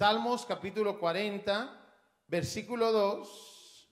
Salmos 0.00 0.46
capítulo 0.46 0.98
40, 0.98 1.78
versículo 2.26 2.90
2. 2.90 3.90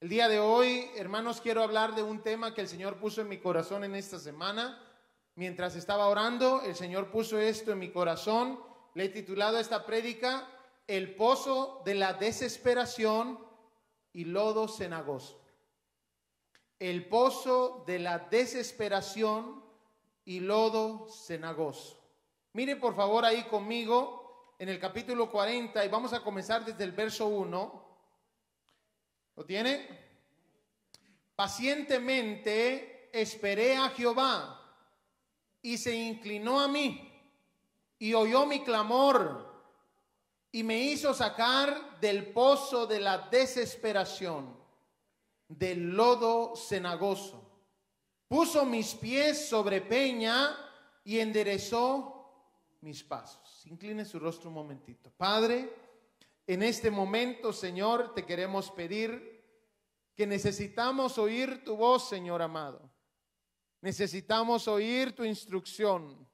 El 0.00 0.08
día 0.08 0.26
de 0.26 0.40
hoy, 0.40 0.90
hermanos, 0.96 1.40
quiero 1.40 1.62
hablar 1.62 1.94
de 1.94 2.02
un 2.02 2.20
tema 2.20 2.52
que 2.52 2.62
el 2.62 2.66
Señor 2.66 2.96
puso 2.96 3.20
en 3.20 3.28
mi 3.28 3.38
corazón 3.38 3.84
en 3.84 3.94
esta 3.94 4.18
semana. 4.18 4.82
Mientras 5.36 5.76
estaba 5.76 6.08
orando, 6.08 6.62
el 6.62 6.74
Señor 6.74 7.12
puso 7.12 7.38
esto 7.38 7.70
en 7.70 7.78
mi 7.78 7.92
corazón. 7.92 8.58
Le 8.94 9.04
he 9.04 9.08
titulado 9.08 9.60
esta 9.60 9.86
prédica 9.86 10.48
El 10.88 11.14
pozo 11.14 11.80
de 11.84 11.94
la 11.94 12.14
desesperación 12.14 13.38
y 14.12 14.24
lodo 14.24 14.66
cenagoso. 14.66 15.40
El 16.80 17.08
pozo 17.08 17.84
de 17.86 18.00
la 18.00 18.18
desesperación 18.18 19.64
y 20.24 20.40
lodo 20.40 21.06
cenagoso. 21.08 22.01
Mire 22.54 22.76
por 22.76 22.94
favor 22.94 23.24
ahí 23.24 23.44
conmigo 23.44 24.54
en 24.58 24.68
el 24.68 24.78
capítulo 24.78 25.30
40 25.30 25.82
y 25.84 25.88
vamos 25.88 26.12
a 26.12 26.22
comenzar 26.22 26.64
desde 26.64 26.84
el 26.84 26.92
verso 26.92 27.26
1. 27.26 27.96
¿Lo 29.36 29.44
tiene? 29.46 29.88
Pacientemente 31.34 33.08
esperé 33.10 33.76
a 33.76 33.88
Jehová 33.88 34.60
y 35.62 35.78
se 35.78 35.94
inclinó 35.94 36.60
a 36.60 36.68
mí 36.68 37.10
y 37.98 38.12
oyó 38.12 38.44
mi 38.44 38.62
clamor 38.62 39.50
y 40.52 40.62
me 40.62 40.78
hizo 40.78 41.14
sacar 41.14 41.98
del 42.00 42.32
pozo 42.32 42.86
de 42.86 43.00
la 43.00 43.16
desesperación, 43.30 44.54
del 45.48 45.96
lodo 45.96 46.54
cenagoso. 46.54 47.42
Puso 48.28 48.66
mis 48.66 48.94
pies 48.94 49.48
sobre 49.48 49.80
peña 49.80 50.54
y 51.02 51.18
enderezó 51.18 52.21
mis 52.82 53.02
pasos. 53.02 53.64
Incline 53.66 54.04
su 54.04 54.18
rostro 54.18 54.48
un 54.48 54.54
momentito. 54.54 55.10
Padre, 55.16 55.72
en 56.46 56.62
este 56.62 56.90
momento, 56.90 57.52
Señor, 57.52 58.12
te 58.14 58.26
queremos 58.26 58.70
pedir 58.70 59.42
que 60.14 60.26
necesitamos 60.26 61.16
oír 61.16 61.64
tu 61.64 61.76
voz, 61.76 62.08
Señor 62.08 62.42
amado. 62.42 62.90
Necesitamos 63.80 64.68
oír 64.68 65.14
tu 65.14 65.24
instrucción. 65.24 66.28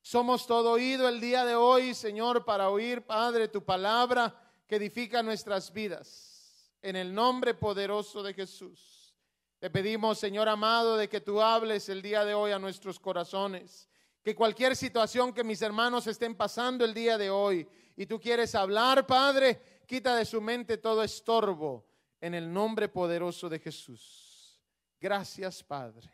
Somos 0.00 0.46
todo 0.46 0.72
oído 0.72 1.08
el 1.08 1.20
día 1.20 1.44
de 1.44 1.54
hoy, 1.54 1.94
Señor, 1.94 2.44
para 2.44 2.70
oír, 2.70 3.02
Padre, 3.02 3.48
tu 3.48 3.62
palabra 3.64 4.34
que 4.66 4.76
edifica 4.76 5.22
nuestras 5.22 5.72
vidas. 5.72 6.72
En 6.80 6.96
el 6.96 7.12
nombre 7.12 7.54
poderoso 7.54 8.22
de 8.22 8.32
Jesús. 8.32 9.14
Te 9.58 9.68
pedimos, 9.68 10.18
Señor 10.18 10.48
amado, 10.48 10.96
de 10.96 11.08
que 11.08 11.20
tú 11.20 11.42
hables 11.42 11.90
el 11.90 12.00
día 12.00 12.24
de 12.24 12.32
hoy 12.32 12.52
a 12.52 12.58
nuestros 12.58 12.98
corazones 12.98 13.90
que 14.22 14.34
cualquier 14.34 14.76
situación 14.76 15.32
que 15.32 15.44
mis 15.44 15.62
hermanos 15.62 16.06
estén 16.06 16.34
pasando 16.34 16.84
el 16.84 16.92
día 16.92 17.16
de 17.16 17.30
hoy 17.30 17.66
y 17.96 18.06
tú 18.06 18.20
quieres 18.20 18.54
hablar, 18.54 19.06
Padre, 19.06 19.82
quita 19.86 20.14
de 20.14 20.24
su 20.24 20.40
mente 20.40 20.78
todo 20.78 21.02
estorbo 21.02 21.86
en 22.20 22.34
el 22.34 22.52
nombre 22.52 22.88
poderoso 22.88 23.48
de 23.48 23.58
Jesús. 23.58 24.60
Gracias, 25.00 25.62
Padre. 25.62 26.12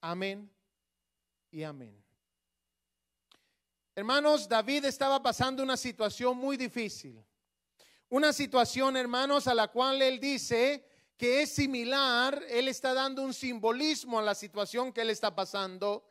Amén 0.00 0.50
y 1.50 1.62
amén. 1.62 2.04
Hermanos, 3.94 4.48
David 4.48 4.86
estaba 4.86 5.22
pasando 5.22 5.62
una 5.62 5.76
situación 5.76 6.36
muy 6.36 6.56
difícil. 6.56 7.24
Una 8.08 8.32
situación, 8.32 8.96
hermanos, 8.96 9.46
a 9.46 9.54
la 9.54 9.68
cual 9.68 10.02
él 10.02 10.18
dice 10.18 10.84
que 11.16 11.42
es 11.42 11.52
similar, 11.52 12.42
él 12.48 12.66
está 12.66 12.92
dando 12.92 13.22
un 13.22 13.32
simbolismo 13.32 14.18
a 14.18 14.22
la 14.22 14.34
situación 14.34 14.92
que 14.92 15.02
él 15.02 15.10
está 15.10 15.32
pasando 15.32 16.04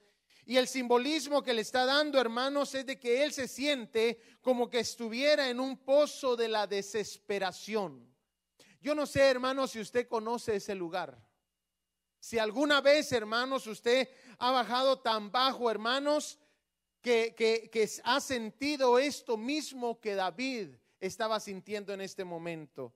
y 0.45 0.57
el 0.57 0.67
simbolismo 0.67 1.41
que 1.41 1.53
le 1.53 1.61
está 1.61 1.85
dando, 1.85 2.19
hermanos, 2.19 2.75
es 2.75 2.85
de 2.85 2.99
que 2.99 3.23
él 3.23 3.31
se 3.31 3.47
siente 3.47 4.19
como 4.41 4.69
que 4.69 4.79
estuviera 4.79 5.49
en 5.49 5.59
un 5.59 5.77
pozo 5.77 6.35
de 6.35 6.49
la 6.49 6.67
desesperación. 6.67 8.13
Yo 8.81 8.93
no 8.93 9.05
sé, 9.05 9.21
hermanos, 9.21 9.71
si 9.71 9.79
usted 9.79 10.07
conoce 10.07 10.57
ese 10.57 10.75
lugar. 10.75 11.17
Si 12.19 12.37
alguna 12.39 12.81
vez, 12.81 13.11
hermanos, 13.13 13.67
usted 13.67 14.09
ha 14.37 14.51
bajado 14.51 14.99
tan 14.99 15.31
bajo, 15.31 15.71
hermanos, 15.71 16.39
que, 17.01 17.33
que, 17.37 17.69
que 17.69 17.89
ha 18.03 18.19
sentido 18.19 18.99
esto 18.99 19.37
mismo 19.37 19.99
que 19.99 20.15
David 20.15 20.69
estaba 20.99 21.39
sintiendo 21.39 21.93
en 21.93 22.01
este 22.01 22.25
momento. 22.25 22.93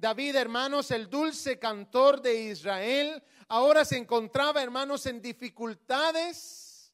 David, 0.00 0.34
hermanos, 0.36 0.90
el 0.92 1.10
dulce 1.10 1.58
cantor 1.58 2.22
de 2.22 2.34
Israel, 2.44 3.22
ahora 3.48 3.84
se 3.84 3.98
encontraba, 3.98 4.62
hermanos, 4.62 5.04
en 5.04 5.20
dificultades 5.20 6.90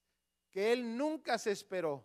que 0.51 0.73
él 0.73 0.97
nunca 0.97 1.39
se 1.39 1.53
esperó. 1.53 2.05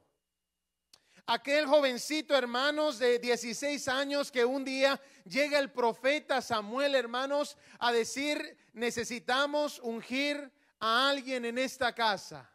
Aquel 1.25 1.65
jovencito, 1.65 2.35
hermanos, 2.35 2.99
de 2.99 3.17
16 3.17 3.87
años, 3.87 4.31
que 4.31 4.45
un 4.45 4.63
día 4.63 5.01
llega 5.25 5.57
el 5.57 5.71
profeta 5.71 6.39
Samuel, 6.39 6.93
hermanos, 6.93 7.57
a 7.79 7.91
decir, 7.91 8.55
necesitamos 8.73 9.79
ungir 9.79 10.51
a 10.79 11.09
alguien 11.09 11.45
en 11.45 11.57
esta 11.57 11.95
casa. 11.95 12.47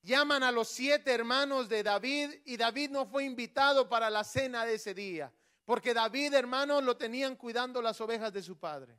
Llaman 0.00 0.42
a 0.42 0.50
los 0.50 0.68
siete 0.68 1.12
hermanos 1.12 1.68
de 1.68 1.82
David 1.82 2.30
y 2.46 2.56
David 2.56 2.88
no 2.88 3.04
fue 3.04 3.24
invitado 3.24 3.90
para 3.90 4.08
la 4.08 4.24
cena 4.24 4.64
de 4.64 4.76
ese 4.76 4.94
día. 4.94 5.30
Porque 5.68 5.92
David, 5.92 6.32
hermanos, 6.32 6.82
lo 6.82 6.96
tenían 6.96 7.36
cuidando 7.36 7.82
las 7.82 8.00
ovejas 8.00 8.32
de 8.32 8.42
su 8.42 8.58
padre. 8.58 8.98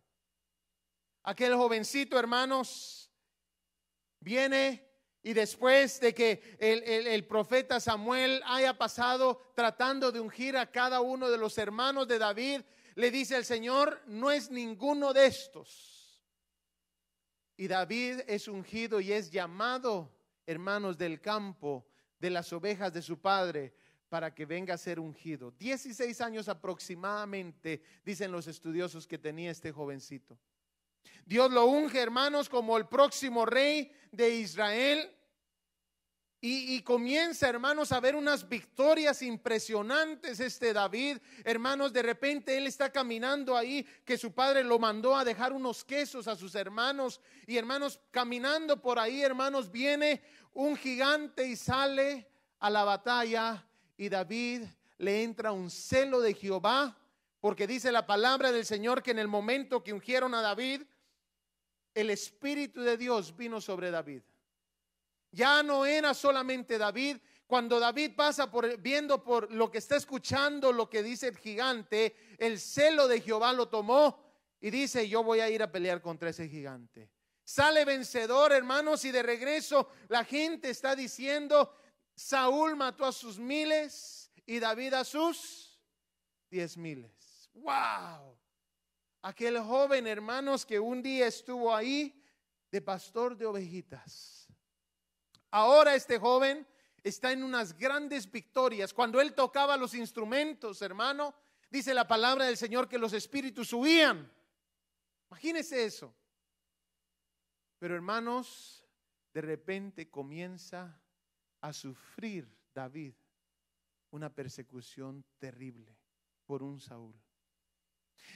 Aquel 1.24 1.56
jovencito, 1.56 2.20
hermanos, 2.20 3.12
viene 4.20 4.88
y 5.24 5.34
después 5.34 6.00
de 6.00 6.14
que 6.14 6.58
el, 6.60 6.84
el, 7.08 7.26
profeta 7.26 7.80
Samuel 7.80 8.44
haya 8.46 8.78
pasado 8.78 9.52
tratando 9.56 10.12
de 10.12 10.20
ungir 10.20 10.58
a 10.58 10.70
cada 10.70 11.02
uno 11.02 11.32
de 11.32 11.40
los 11.40 11.58
hermanos 11.58 12.08
de 12.08 12.20
David, 12.20 12.62
le 12.94 13.10
dice 13.10 13.36
el 13.36 13.46
Señor, 13.46 14.04
no 14.06 14.30
es 14.30 14.52
ninguno 14.52 15.12
de 15.12 15.26
estos. 15.26 16.22
Y 17.58 17.68
David 17.68 18.20
es 18.28 18.48
ungido 18.48 19.02
y 19.02 19.12
es 19.12 19.32
llamado, 19.32 20.16
hermanos 20.46 21.00
del 21.00 21.20
campo, 21.20 21.88
de 22.20 22.30
las 22.30 22.54
ovejas 22.54 22.94
de 22.94 23.02
su 23.02 23.20
padre, 23.20 23.74
para 24.10 24.34
que 24.34 24.46
venga 24.46 24.74
a 24.74 24.78
ser 24.78 25.00
ungido. 25.00 25.52
16 25.52 26.20
años 26.22 26.50
aproximadamente, 26.50 27.82
dicen 28.04 28.32
los 28.32 28.48
estudiosos 28.48 29.08
que 29.08 29.20
tenía 29.20 29.52
este 29.52 29.72
jovencito. 29.72 30.38
Dios 31.26 31.52
lo 31.52 31.66
unge, 31.68 32.00
hermanos, 32.00 32.50
como 32.50 32.76
el 32.76 32.88
próximo 32.88 33.46
rey 33.46 33.92
de 34.12 34.36
Israel. 34.36 35.16
Y, 36.42 36.82
comienza, 36.84 37.50
hermanos, 37.50 37.92
a 37.92 38.00
ver 38.00 38.16
unas 38.16 38.48
victorias 38.48 39.22
impresionantes 39.22 40.40
este 40.40 40.72
David. 40.72 41.18
Hermanos, 41.44 41.92
de 41.92 42.02
repente 42.02 42.58
él 42.58 42.66
está 42.66 42.90
caminando 42.94 43.58
ahí, 43.58 43.86
que 44.06 44.18
su 44.18 44.32
padre 44.32 44.64
lo 44.64 44.80
mandó 44.80 45.18
a 45.18 45.26
dejar 45.26 45.52
unos 45.52 45.84
quesos 45.84 46.30
a 46.30 46.38
sus 46.38 46.56
hermanos. 46.56 47.20
Y 47.46 47.58
hermanos, 47.58 48.00
caminando 48.10 48.82
por 48.82 49.00
ahí, 49.00 49.22
hermanos, 49.22 49.70
viene 49.70 50.22
un 50.54 50.78
gigante 50.78 51.46
y 51.46 51.58
sale 51.58 52.26
a 52.60 52.70
la 52.70 52.86
batalla 52.86 53.69
y 54.00 54.08
David 54.08 54.64
le 54.98 55.24
entra 55.24 55.52
un 55.52 55.70
celo 55.70 56.22
de 56.22 56.34
Jehová, 56.34 56.98
porque 57.42 57.68
dice 57.68 57.92
la 57.92 58.08
palabra 58.08 58.50
del 58.50 58.66
Señor 58.66 59.04
que 59.04 59.12
en 59.12 59.20
el 59.20 59.28
momento 59.28 59.84
que 59.84 59.92
ungieron 59.92 60.34
a 60.34 60.42
David, 60.42 60.84
el 61.94 62.10
Espíritu 62.10 62.82
de 62.82 62.96
Dios 62.96 63.36
vino 63.36 63.60
sobre 63.60 63.92
David. 63.92 64.22
Ya 65.32 65.62
no 65.64 65.86
era 65.86 66.14
solamente 66.14 66.78
David, 66.78 67.18
cuando 67.46 67.78
David 67.78 68.12
pasa 68.16 68.50
por 68.50 68.78
viendo 68.78 69.22
por 69.22 69.52
lo 69.52 69.70
que 69.70 69.80
está 69.80 69.98
escuchando, 69.98 70.72
lo 70.72 70.90
que 70.90 71.04
dice 71.04 71.28
el 71.28 71.38
gigante, 71.38 72.16
el 72.38 72.58
celo 72.58 73.06
de 73.10 73.20
Jehová 73.20 73.52
lo 73.52 73.68
tomó 73.68 74.24
y 74.62 74.70
dice, 74.70 75.10
yo 75.10 75.26
voy 75.26 75.42
a 75.42 75.50
ir 75.50 75.62
a 75.62 75.70
pelear 75.70 76.02
contra 76.02 76.30
ese 76.30 76.48
gigante. 76.48 77.10
Sale 77.44 77.84
vencedor, 77.84 78.54
hermanos, 78.54 79.04
y 79.04 79.12
de 79.12 79.24
regreso 79.24 79.90
la 80.08 80.24
gente 80.24 80.70
está 80.70 80.96
diciendo, 80.96 81.74
Saúl 82.20 82.76
mató 82.76 83.06
a 83.06 83.14
sus 83.14 83.40
miles 83.40 84.30
y 84.46 84.60
David 84.60 84.94
a 84.94 85.06
sus 85.06 85.80
diez 86.50 86.76
miles. 86.76 87.50
¡Wow! 87.54 88.38
Aquel 89.22 89.58
joven, 89.62 90.06
hermanos, 90.06 90.66
que 90.66 90.82
un 90.82 91.02
día 91.02 91.28
estuvo 91.28 91.74
ahí 91.74 92.22
de 92.70 92.82
pastor 92.82 93.38
de 93.38 93.46
ovejitas. 93.46 94.48
Ahora 95.50 95.96
este 95.96 96.20
joven 96.20 96.68
está 97.02 97.32
en 97.32 97.42
unas 97.42 97.78
grandes 97.78 98.30
victorias. 98.30 98.94
Cuando 98.94 99.22
él 99.22 99.34
tocaba 99.34 99.78
los 99.78 99.94
instrumentos, 99.94 100.82
hermano, 100.82 101.34
dice 101.70 101.94
la 101.94 102.06
palabra 102.06 102.48
del 102.48 102.58
Señor 102.58 102.90
que 102.90 103.00
los 103.00 103.14
espíritus 103.14 103.72
huían. 103.72 104.30
Imagínese 105.30 105.86
eso. 105.86 106.14
Pero 107.78 107.96
hermanos, 107.96 108.84
de 109.34 109.40
repente 109.40 110.10
comienza 110.10 111.02
a 111.62 111.74
sufrir 111.74 112.48
David 112.74 113.14
una 114.12 114.34
persecución 114.34 115.24
terrible 115.38 115.96
por 116.46 116.64
un 116.64 116.80
Saúl. 116.80 117.16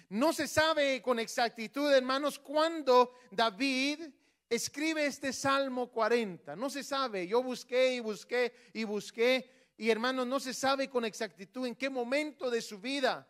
No 0.10 0.34
se 0.34 0.48
sabe 0.48 1.02
con 1.02 1.20
exactitud, 1.20 1.92
hermanos, 1.92 2.40
cuándo 2.40 3.14
David 3.32 4.02
escribe 4.50 5.06
este 5.06 5.34
Salmo 5.34 5.92
40. 5.92 6.56
No 6.56 6.70
se 6.70 6.84
sabe, 6.84 7.28
yo 7.28 7.42
busqué 7.42 7.96
y 7.96 8.00
busqué 8.00 8.54
y 8.74 8.84
busqué 8.84 9.50
y 9.78 9.90
hermanos, 9.90 10.28
no 10.28 10.40
se 10.40 10.54
sabe 10.54 10.90
con 10.90 11.04
exactitud 11.06 11.66
en 11.66 11.76
qué 11.76 11.90
momento 11.90 12.50
de 12.50 12.62
su 12.62 12.80
vida 12.80 13.28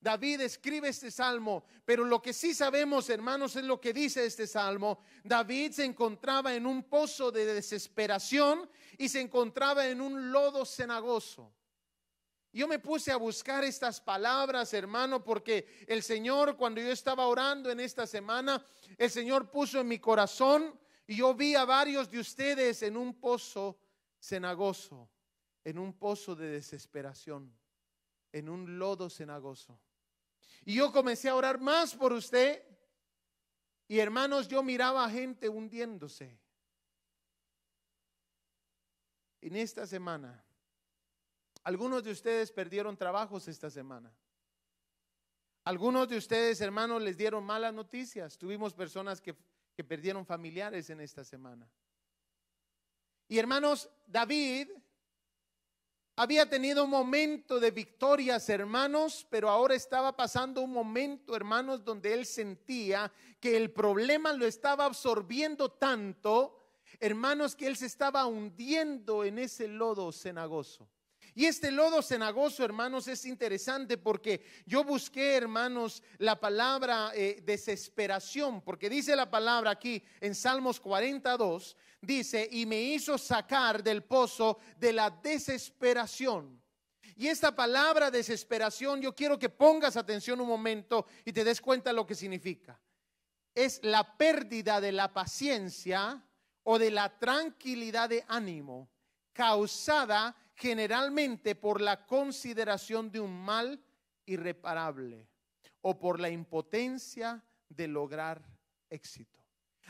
David 0.00 0.40
escribe 0.40 0.88
este 0.88 1.10
salmo, 1.10 1.64
pero 1.84 2.04
lo 2.04 2.22
que 2.22 2.32
sí 2.32 2.54
sabemos, 2.54 3.10
hermanos, 3.10 3.54
es 3.56 3.64
lo 3.64 3.78
que 3.78 3.92
dice 3.92 4.24
este 4.24 4.46
salmo. 4.46 5.00
David 5.22 5.72
se 5.72 5.84
encontraba 5.84 6.54
en 6.54 6.64
un 6.66 6.84
pozo 6.84 7.30
de 7.30 7.44
desesperación 7.44 8.68
y 8.96 9.10
se 9.10 9.20
encontraba 9.20 9.86
en 9.86 10.00
un 10.00 10.32
lodo 10.32 10.64
cenagoso. 10.64 11.52
Yo 12.52 12.66
me 12.66 12.78
puse 12.78 13.12
a 13.12 13.16
buscar 13.16 13.62
estas 13.62 14.00
palabras, 14.00 14.72
hermano, 14.72 15.22
porque 15.22 15.84
el 15.86 16.02
Señor, 16.02 16.56
cuando 16.56 16.80
yo 16.80 16.90
estaba 16.90 17.26
orando 17.26 17.70
en 17.70 17.78
esta 17.78 18.06
semana, 18.06 18.66
el 18.96 19.10
Señor 19.10 19.50
puso 19.50 19.80
en 19.80 19.88
mi 19.88 19.98
corazón 19.98 20.78
y 21.06 21.16
yo 21.16 21.34
vi 21.34 21.54
a 21.54 21.64
varios 21.64 22.10
de 22.10 22.18
ustedes 22.18 22.82
en 22.82 22.96
un 22.96 23.20
pozo 23.20 23.78
cenagoso, 24.18 25.10
en 25.62 25.78
un 25.78 25.92
pozo 25.92 26.34
de 26.34 26.48
desesperación, 26.48 27.54
en 28.32 28.48
un 28.48 28.78
lodo 28.78 29.10
cenagoso. 29.10 29.78
Y 30.64 30.74
yo 30.74 30.92
comencé 30.92 31.28
a 31.28 31.34
orar 31.34 31.60
más 31.60 31.94
por 31.94 32.12
usted. 32.12 32.62
Y 33.88 33.98
hermanos, 33.98 34.48
yo 34.48 34.62
miraba 34.62 35.04
a 35.04 35.10
gente 35.10 35.48
hundiéndose. 35.48 36.38
En 39.40 39.56
esta 39.56 39.86
semana, 39.86 40.44
algunos 41.64 42.04
de 42.04 42.12
ustedes 42.12 42.52
perdieron 42.52 42.96
trabajos 42.96 43.48
esta 43.48 43.70
semana. 43.70 44.12
Algunos 45.64 46.08
de 46.08 46.16
ustedes, 46.16 46.60
hermanos, 46.60 47.02
les 47.02 47.16
dieron 47.16 47.44
malas 47.44 47.74
noticias. 47.74 48.38
Tuvimos 48.38 48.74
personas 48.74 49.20
que, 49.20 49.34
que 49.74 49.84
perdieron 49.84 50.24
familiares 50.24 50.90
en 50.90 51.00
esta 51.00 51.24
semana. 51.24 51.70
Y 53.28 53.38
hermanos, 53.38 53.88
David 54.06 54.68
había 56.20 56.46
tenido 56.46 56.84
un 56.84 56.90
momento 56.90 57.58
de 57.58 57.70
victorias, 57.70 58.46
hermanos, 58.50 59.26
pero 59.30 59.48
ahora 59.48 59.74
estaba 59.74 60.14
pasando 60.14 60.60
un 60.60 60.70
momento, 60.70 61.34
hermanos, 61.34 61.82
donde 61.82 62.12
él 62.12 62.26
sentía 62.26 63.10
que 63.40 63.56
el 63.56 63.70
problema 63.70 64.34
lo 64.34 64.44
estaba 64.44 64.84
absorbiendo 64.84 65.70
tanto, 65.70 66.58
hermanos, 66.98 67.56
que 67.56 67.66
él 67.66 67.74
se 67.74 67.86
estaba 67.86 68.26
hundiendo 68.26 69.24
en 69.24 69.38
ese 69.38 69.66
lodo 69.66 70.12
cenagoso. 70.12 70.86
Y 71.34 71.46
este 71.46 71.70
lodo 71.70 72.02
cenagoso, 72.02 72.66
hermanos, 72.66 73.08
es 73.08 73.24
interesante 73.24 73.96
porque 73.96 74.44
yo 74.66 74.84
busqué, 74.84 75.36
hermanos, 75.36 76.02
la 76.18 76.38
palabra 76.38 77.12
eh, 77.14 77.40
desesperación, 77.46 78.60
porque 78.60 78.90
dice 78.90 79.16
la 79.16 79.30
palabra 79.30 79.70
aquí 79.70 80.02
en 80.20 80.34
Salmos 80.34 80.80
42, 80.80 81.78
dice, 82.00 82.48
y 82.50 82.66
me 82.66 82.80
hizo 82.80 83.18
sacar 83.18 83.82
del 83.82 84.04
pozo 84.04 84.58
de 84.76 84.92
la 84.92 85.10
desesperación. 85.10 86.60
Y 87.16 87.28
esta 87.28 87.54
palabra 87.54 88.10
desesperación, 88.10 89.00
yo 89.02 89.14
quiero 89.14 89.38
que 89.38 89.50
pongas 89.50 89.96
atención 89.96 90.40
un 90.40 90.48
momento 90.48 91.06
y 91.24 91.32
te 91.32 91.44
des 91.44 91.60
cuenta 91.60 91.92
lo 91.92 92.06
que 92.06 92.14
significa. 92.14 92.80
Es 93.54 93.80
la 93.82 94.16
pérdida 94.16 94.80
de 94.80 94.92
la 94.92 95.12
paciencia 95.12 96.24
o 96.62 96.78
de 96.78 96.90
la 96.90 97.18
tranquilidad 97.18 98.08
de 98.08 98.24
ánimo 98.28 98.88
causada 99.32 100.36
generalmente 100.54 101.54
por 101.54 101.80
la 101.80 102.06
consideración 102.06 103.10
de 103.10 103.20
un 103.20 103.44
mal 103.44 103.82
irreparable 104.26 105.28
o 105.82 105.98
por 105.98 106.20
la 106.20 106.30
impotencia 106.30 107.42
de 107.68 107.88
lograr 107.88 108.42
éxito. 108.88 109.39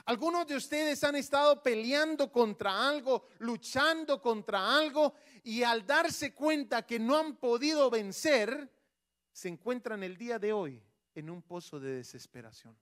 Algunos 0.07 0.47
de 0.47 0.57
ustedes 0.57 1.03
han 1.05 1.17
estado 1.17 1.63
peleando 1.63 2.31
contra 2.33 2.89
algo, 2.89 3.29
luchando 3.39 4.21
contra 4.21 4.77
algo 4.77 5.15
y 5.45 5.63
al 5.63 5.87
darse 5.87 6.35
cuenta 6.35 6.87
que 6.87 6.99
no 6.99 7.17
han 7.19 7.37
podido 7.37 7.91
vencer, 7.91 8.71
se 9.33 9.49
encuentran 9.49 10.03
el 10.03 10.17
día 10.17 10.39
de 10.39 10.53
hoy 10.53 10.83
en 11.15 11.31
un 11.31 11.43
pozo 11.43 11.79
de 11.79 11.97
desesperación. 11.97 12.77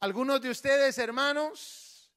Algunos 0.00 0.40
de 0.40 0.50
ustedes, 0.50 0.98
hermanos, 0.98 2.10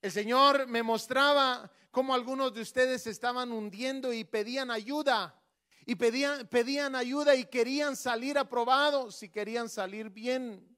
el 0.00 0.10
Señor 0.10 0.66
me 0.66 0.82
mostraba 0.82 1.70
cómo 1.90 2.14
algunos 2.14 2.54
de 2.54 2.62
ustedes 2.62 3.06
estaban 3.06 3.52
hundiendo 3.52 4.12
y 4.12 4.24
pedían 4.24 4.70
ayuda. 4.70 5.38
Y 5.84 5.96
pedían, 5.96 6.46
pedían 6.46 6.94
ayuda 6.94 7.34
y 7.34 7.44
querían 7.44 7.96
salir 7.96 8.38
aprobados 8.38 9.22
y 9.22 9.28
querían 9.28 9.68
salir 9.68 10.10
bien 10.10 10.71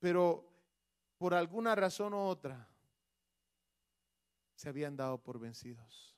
pero 0.00 0.44
por 1.16 1.34
alguna 1.34 1.74
razón 1.76 2.14
u 2.14 2.18
otra 2.18 2.66
se 4.56 4.68
habían 4.68 4.96
dado 4.96 5.22
por 5.22 5.38
vencidos. 5.38 6.16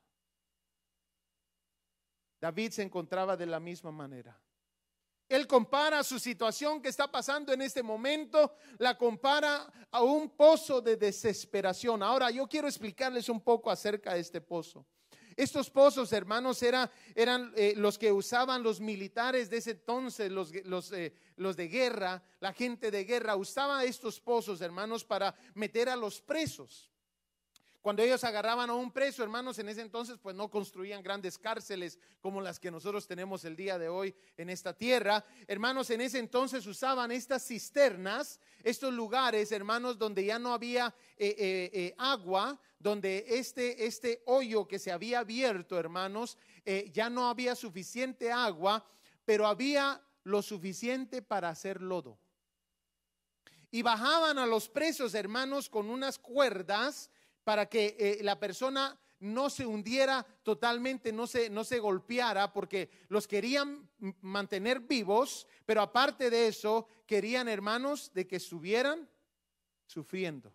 David 2.41 2.73
se 2.73 2.83
encontraba 2.83 3.37
de 3.37 3.47
la 3.47 3.61
misma 3.61 3.93
manera. 3.93 4.41
Él 5.29 5.47
compara 5.47 6.03
su 6.03 6.19
situación 6.19 6.83
que 6.83 6.89
está 6.89 7.11
pasando 7.11 7.53
en 7.53 7.63
este 7.63 7.83
momento, 7.83 8.55
la 8.79 8.99
compara 8.99 9.73
a 9.91 10.03
un 10.03 10.31
pozo 10.31 10.81
de 10.81 10.97
desesperación. 10.97 12.03
Ahora 12.03 12.31
yo 12.31 12.47
quiero 12.47 12.69
explicarles 12.69 13.29
un 13.29 13.41
poco 13.41 13.71
acerca 13.71 14.15
de 14.15 14.21
este 14.21 14.41
pozo. 14.41 14.87
Estos 15.37 15.71
pozos, 15.71 16.13
hermanos, 16.13 16.63
eran 16.63 16.91
eh, 17.57 17.75
los 17.77 17.99
que 17.99 18.13
usaban 18.13 18.63
los 18.63 18.81
militares 18.81 19.51
de 19.51 19.59
ese 19.59 19.73
entonces, 19.73 20.31
los, 20.31 20.53
eh, 20.93 21.15
los 21.37 21.57
de 21.57 21.69
guerra, 21.69 22.23
la 22.41 22.53
gente 22.53 22.91
de 22.91 23.05
guerra, 23.05 23.37
usaba 23.37 23.85
estos 23.85 24.21
pozos, 24.21 24.61
hermanos, 24.61 25.05
para 25.05 25.35
meter 25.55 25.89
a 25.89 25.97
los 25.97 26.21
presos. 26.21 26.89
Cuando 27.83 28.05
ellos 28.05 28.23
agarraban 28.23 28.71
a 28.71 28.75
un 28.75 28.93
preso, 28.93 29.25
hermanos, 29.25 29.59
en 29.59 29.69
ese 29.69 29.81
entonces 29.81 30.17
pues 30.23 30.37
no 30.37 30.49
construían 30.49 31.03
grandes 31.03 31.37
cárceles 31.37 31.99
como 32.21 32.41
las 32.41 32.61
que 32.61 32.71
nosotros 32.71 33.09
tenemos 33.09 33.45
el 33.45 33.57
día 33.57 33.77
de 33.77 33.89
hoy 33.89 34.15
en 34.37 34.51
esta 34.51 34.73
tierra. 34.73 35.25
Hermanos, 35.49 35.91
en 35.91 36.01
ese 36.01 36.21
entonces 36.21 36.65
usaban 36.69 37.11
estas 37.11 37.45
cisternas, 37.45 38.39
estos 38.63 38.95
lugares, 38.95 39.51
hermanos, 39.51 39.99
donde 39.99 40.25
ya 40.25 40.39
no 40.39 40.55
había 40.55 40.95
eh, 41.19 41.93
agua, 41.99 42.61
donde 42.83 43.25
este, 43.29 43.87
este 43.87 44.23
hoyo 44.27 44.67
que 44.67 44.79
se 44.79 44.91
había 44.91 45.21
abierto, 45.21 45.79
hermanos, 45.79 46.37
ya 46.93 47.09
no 47.09 47.29
había 47.29 47.55
suficiente 47.55 48.33
agua, 48.33 48.85
pero 49.25 49.47
había 49.47 50.03
lo 50.25 50.43
suficiente 50.43 51.23
para 51.23 51.49
hacer 51.49 51.81
lodo. 51.81 52.19
Y 53.71 53.83
bajaban 53.83 54.39
a 54.39 54.47
los 54.47 54.69
presos, 54.69 55.15
hermanos, 55.15 55.69
con 55.69 55.89
unas 55.89 56.19
cuerdas 56.19 57.11
para 57.45 57.67
que 57.67 57.97
eh, 57.99 58.19
la 58.23 58.39
persona 58.39 58.99
no 59.21 59.49
se 59.51 59.65
hundiera 59.65 60.27
totalmente, 60.43 61.13
no 61.13 61.27
se, 61.27 61.49
no 61.49 61.65
se 61.65 61.79
golpeara, 61.79 62.53
porque 62.53 62.91
los 63.09 63.27
querían 63.27 63.89
mantener 64.21 64.81
vivos, 64.81 65.47
pero 65.65 65.81
aparte 65.81 66.29
de 66.29 66.49
eso, 66.49 66.87
querían, 67.07 67.49
hermanos, 67.49 68.13
de 68.13 68.27
que 68.27 68.37
estuvieran 68.37 69.09
sufriendo. 69.87 70.53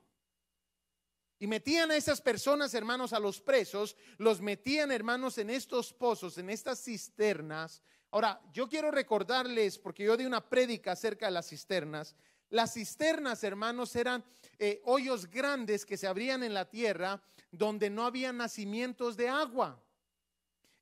Y 1.39 1.47
metían 1.47 1.91
a 1.91 1.95
esas 1.95 2.21
personas, 2.21 2.73
hermanos, 2.73 3.13
a 3.13 3.19
los 3.19 3.39
presos, 3.39 3.95
los 4.17 4.41
metían, 4.41 4.91
hermanos, 4.91 5.37
en 5.37 5.49
estos 5.49 5.93
pozos, 5.93 6.37
en 6.37 6.49
estas 6.49 6.83
cisternas. 6.83 7.83
Ahora, 8.09 8.41
yo 8.53 8.67
quiero 8.67 8.89
recordarles, 8.89 9.77
porque 9.77 10.03
yo 10.03 10.17
di 10.17 10.25
una 10.25 10.49
prédica 10.49 10.93
acerca 10.93 11.27
de 11.27 11.33
las 11.33 11.49
cisternas, 11.49 12.15
las 12.49 12.73
cisternas, 12.73 13.43
hermanos, 13.43 13.95
eran 13.95 14.23
eh, 14.57 14.81
hoyos 14.85 15.29
grandes 15.29 15.85
que 15.85 15.97
se 15.97 16.07
abrían 16.07 16.43
en 16.43 16.53
la 16.53 16.69
tierra 16.69 17.21
donde 17.51 17.89
no 17.89 18.05
había 18.05 18.31
nacimientos 18.31 19.17
de 19.17 19.27
agua. 19.27 19.81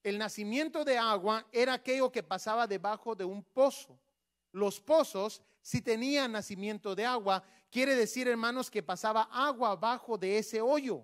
El 0.03 0.19
nacimiento 0.19 0.85
de 0.85 0.99
agua 0.99 1.47
era 1.51 1.73
aquello 1.73 2.11
que 2.11 2.21
pasaba 2.21 2.67
debajo 2.67 3.15
de 3.15 3.25
un 3.25 3.43
pozo. 3.43 3.99
Los 4.51 4.79
pozos, 4.79 5.41
si 5.65 5.81
tenían 5.81 6.33
nacimiento 6.33 6.93
de 6.93 7.07
agua, 7.07 7.43
quiere 7.71 7.95
decir, 7.95 8.27
hermanos, 8.27 8.69
que 8.69 8.83
pasaba 8.83 9.23
agua 9.31 9.71
abajo 9.71 10.15
de 10.15 10.37
ese 10.37 10.61
hoyo. 10.61 11.03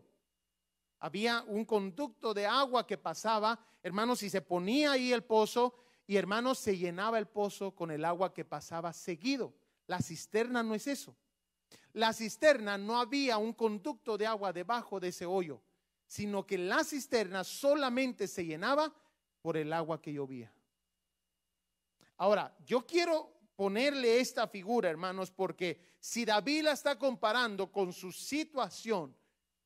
Había 1.00 1.44
un 1.48 1.66
conducto 1.66 2.32
de 2.32 2.46
agua 2.46 2.86
que 2.86 2.96
pasaba, 2.96 3.60
hermanos, 3.82 4.22
y 4.22 4.30
se 4.30 4.40
ponía 4.40 4.92
ahí 4.92 5.12
el 5.12 5.24
pozo, 5.24 5.74
y 6.06 6.16
hermanos, 6.16 6.60
se 6.60 6.78
llenaba 6.78 7.18
el 7.18 7.26
pozo 7.26 7.74
con 7.74 7.90
el 7.90 8.06
agua 8.06 8.36
que 8.36 8.46
pasaba 8.46 8.94
seguido. 8.94 9.52
La 9.88 10.00
cisterna 10.00 10.62
no 10.62 10.76
es 10.76 10.86
eso. 10.86 11.16
La 11.94 12.14
cisterna 12.14 12.78
no 12.78 13.00
había 13.00 13.40
un 13.40 13.54
conducto 13.54 14.16
de 14.16 14.28
agua 14.28 14.54
debajo 14.54 15.00
de 15.00 15.08
ese 15.08 15.26
hoyo, 15.26 15.60
sino 16.06 16.46
que 16.46 16.60
la 16.60 16.84
cisterna 16.84 17.44
solamente 17.44 18.28
se 18.28 18.46
llenaba 18.46 18.94
por 19.42 19.58
el 19.58 19.74
agua 19.74 20.00
que 20.00 20.14
llovía. 20.14 20.54
Ahora, 22.18 22.56
yo 22.64 22.86
quiero 22.86 23.41
ponerle 23.62 24.20
esta 24.20 24.48
figura, 24.48 24.90
hermanos, 24.90 25.30
porque 25.30 25.80
si 26.00 26.26
David 26.26 26.64
la 26.64 26.72
está 26.72 26.98
comparando 26.98 27.72
con 27.72 27.94
su 27.94 28.12
situación, 28.12 29.16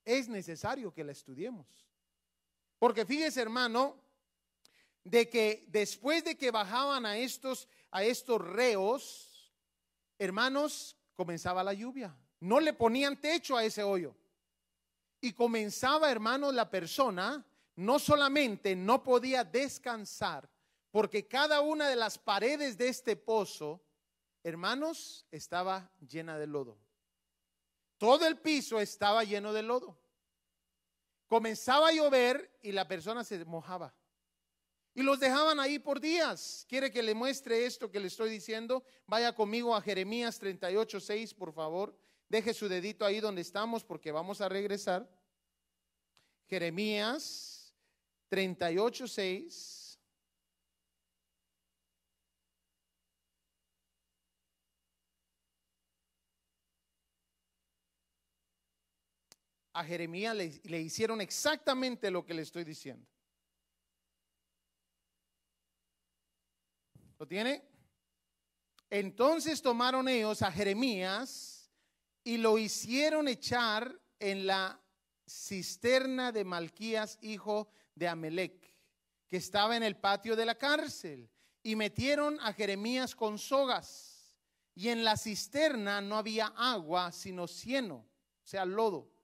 es 0.04 0.28
necesario 0.28 0.94
que 0.94 1.02
la 1.02 1.14
estudiemos. 1.14 1.66
Porque 2.78 3.06
fíjese, 3.06 3.42
hermano, 3.42 3.96
de 5.02 5.30
que 5.30 5.64
después 5.70 6.26
de 6.26 6.38
que 6.38 6.52
bajaban 6.52 7.06
a 7.06 7.18
estos 7.18 7.70
a 7.90 8.04
estos 8.04 8.42
reos, 8.42 9.50
hermanos, 10.20 10.98
comenzaba 11.16 11.64
la 11.64 11.72
lluvia. 11.72 12.14
No 12.42 12.60
le 12.60 12.74
ponían 12.74 13.22
techo 13.22 13.56
a 13.56 13.64
ese 13.64 13.82
hoyo. 13.82 14.14
Y 15.22 15.32
comenzaba, 15.32 16.12
hermanos, 16.12 16.54
la 16.54 16.70
persona 16.70 17.46
no 17.78 17.98
solamente 18.00 18.76
no 18.76 19.02
podía 19.02 19.46
descansar, 19.46 20.50
porque 20.92 21.30
cada 21.30 21.62
una 21.62 21.88
de 21.88 21.96
las 21.96 22.18
paredes 22.18 22.78
de 22.78 22.90
este 22.90 23.16
pozo, 23.16 23.85
hermanos, 24.46 25.26
estaba 25.32 25.92
llena 26.08 26.38
de 26.38 26.46
lodo. 26.46 26.78
Todo 27.98 28.28
el 28.28 28.38
piso 28.38 28.80
estaba 28.80 29.24
lleno 29.24 29.54
de 29.54 29.64
lodo. 29.64 29.98
Comenzaba 31.28 31.88
a 31.88 31.92
llover 31.92 32.60
y 32.62 32.72
la 32.72 32.88
persona 32.88 33.24
se 33.24 33.44
mojaba. 33.44 33.96
Y 34.94 35.02
los 35.02 35.20
dejaban 35.20 35.60
ahí 35.60 35.80
por 35.80 36.00
días. 36.00 36.64
¿Quiere 36.70 36.92
que 36.92 37.02
le 37.02 37.16
muestre 37.16 37.66
esto 37.66 37.90
que 37.90 38.00
le 38.00 38.06
estoy 38.06 38.30
diciendo? 38.30 38.84
Vaya 39.08 39.34
conmigo 39.34 39.76
a 39.76 39.82
Jeremías 39.82 40.38
38, 40.38 41.00
6, 41.00 41.34
por 41.34 41.52
favor. 41.52 41.98
Deje 42.30 42.54
su 42.54 42.70
dedito 42.70 43.04
ahí 43.04 43.20
donde 43.20 43.42
estamos 43.42 43.84
porque 43.84 44.12
vamos 44.12 44.42
a 44.42 44.48
regresar. 44.48 45.10
Jeremías 46.48 47.74
38, 48.30 49.08
6. 49.08 49.85
A 59.76 59.84
Jeremías 59.84 60.34
le, 60.34 60.82
hicieron 60.82 61.20
exactamente 61.20 62.10
lo 62.10 62.26
que 62.26 62.34
le 62.34 62.44
estoy 62.44 62.64
diciendo. 62.64 63.06
¿Lo 67.20 67.28
tiene? 67.28 67.62
Entonces 68.90 69.62
tomaron 69.62 70.08
ellos 70.08 70.42
a 70.42 70.50
Jeremías 70.50 71.70
y 72.24 72.38
lo 72.38 72.58
hicieron 72.58 73.28
echar 73.28 74.00
en 74.18 74.48
la 74.48 74.82
cisterna 75.28 76.32
de 76.32 76.46
Malquías, 76.46 77.18
hijo 77.22 77.68
de 77.96 78.08
Amelec, 78.08 78.74
que 79.28 79.36
estaba 79.36 79.76
en 79.76 79.84
el 79.84 79.98
patio 79.98 80.38
de 80.38 80.46
la 80.46 80.56
cárcel, 80.56 81.30
y 81.62 81.76
metieron 81.76 82.40
a 82.40 82.54
Jeremías 82.54 83.14
con 83.14 83.38
sogas. 83.38 84.38
Y 84.74 84.88
en 84.88 85.04
la 85.04 85.18
cisterna 85.18 86.00
no 86.00 86.16
había 86.16 86.46
agua, 86.56 87.12
sino 87.12 87.46
cieno, 87.46 87.96
o 87.98 88.48
sea, 88.48 88.64
lodo. 88.64 89.15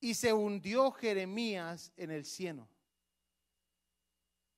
Y 0.00 0.14
se 0.14 0.32
hundió 0.32 0.90
Jeremías 0.92 1.92
en 1.96 2.10
el 2.10 2.24
cieno. 2.24 2.68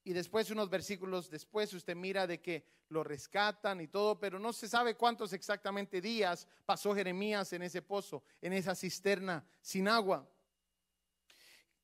Y 0.05 0.13
después, 0.13 0.51
unos 0.51 0.71
versículos 0.71 1.31
después, 1.31 1.73
usted 1.73 1.95
mira 1.95 2.27
de 2.27 2.41
que 2.41 2.65
lo 2.89 3.05
rescatan 3.05 3.81
y 3.81 3.89
todo, 3.89 4.19
pero 4.19 4.39
no 4.39 4.53
se 4.53 4.69
sabe 4.69 4.97
cuántos 4.97 5.33
exactamente 5.33 6.01
días 6.01 6.47
pasó 6.67 6.95
Jeremías 6.95 7.53
en 7.53 7.63
ese 7.63 7.83
pozo, 7.83 8.25
en 8.41 8.53
esa 8.53 8.75
cisterna 8.75 9.45
sin 9.61 9.89
agua. 9.89 10.29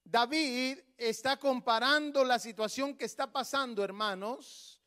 David 0.02 0.78
está 0.96 1.36
comparando 1.36 2.24
la 2.24 2.38
situación 2.38 2.96
que 2.96 3.04
está 3.04 3.30
pasando, 3.30 3.82
hermanos, 3.82 4.80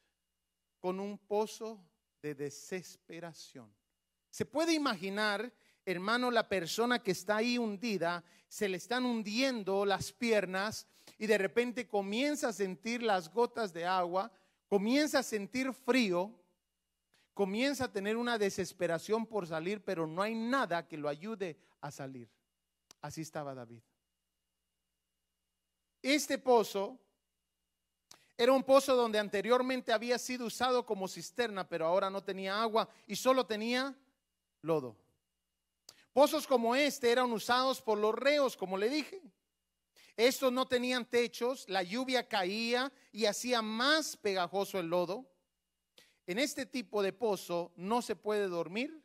con 0.80 1.00
un 1.00 1.18
pozo 1.18 1.86
de 2.22 2.36
desesperación. 2.36 3.74
Se 4.30 4.46
puede 4.46 4.74
imaginar, 4.74 5.52
hermano, 5.86 6.32
la 6.32 6.48
persona 6.48 7.00
que 7.00 7.12
está 7.12 7.38
ahí 7.38 7.58
hundida, 7.58 8.24
se 8.48 8.68
le 8.68 8.78
están 8.78 9.06
hundiendo 9.06 9.86
las 9.86 10.12
piernas 10.12 10.88
y 11.18 11.28
de 11.28 11.38
repente 11.38 11.88
comienza 11.88 12.50
a 12.50 12.54
sentir 12.54 13.04
las 13.04 13.32
gotas 13.32 13.74
de 13.74 13.86
agua, 13.86 14.32
comienza 14.68 15.20
a 15.20 15.24
sentir 15.24 15.74
frío, 15.74 16.34
comienza 17.34 17.86
a 17.86 17.92
tener 17.92 18.18
una 18.18 18.38
desesperación 18.38 19.26
por 19.26 19.48
salir, 19.48 19.84
pero 19.84 20.08
no 20.08 20.22
hay 20.22 20.36
nada 20.36 20.88
que 20.88 20.98
lo 20.98 21.08
ayude 21.08 21.58
a 21.82 21.92
salir. 21.92 22.30
Así 23.02 23.22
estaba 23.22 23.54
David. 23.54 23.82
Este 26.02 26.38
pozo 26.38 27.00
era 28.38 28.54
un 28.54 28.64
pozo 28.64 28.96
donde 28.96 29.20
anteriormente 29.20 29.92
había 29.92 30.18
sido 30.18 30.46
usado 30.46 30.86
como 30.86 31.10
cisterna, 31.10 31.68
pero 31.68 31.86
ahora 31.86 32.10
no 32.10 32.24
tenía 32.24 32.62
agua 32.62 32.88
y 33.06 33.18
solo 33.18 33.46
tenía 33.46 33.94
lodo. 34.62 34.96
Pozos 36.20 36.46
como 36.46 36.76
este 36.76 37.14
eran 37.14 37.32
usados 37.32 37.82
por 37.82 37.98
los 37.98 38.14
reos, 38.14 38.58
como 38.58 38.78
le 38.78 38.90
dije. 38.90 39.22
Estos 40.18 40.52
no 40.52 40.68
tenían 40.68 41.10
techos, 41.10 41.64
la 41.70 41.82
lluvia 41.82 42.28
caía 42.28 42.92
y 43.14 43.24
hacía 43.24 43.62
más 43.62 44.18
pegajoso 44.18 44.82
el 44.82 44.88
lodo. 44.88 45.32
En 46.28 46.38
este 46.38 46.66
tipo 46.66 47.02
de 47.02 47.14
pozo 47.14 47.72
no 47.78 48.02
se 48.02 48.18
puede 48.18 48.50
dormir, 48.50 49.02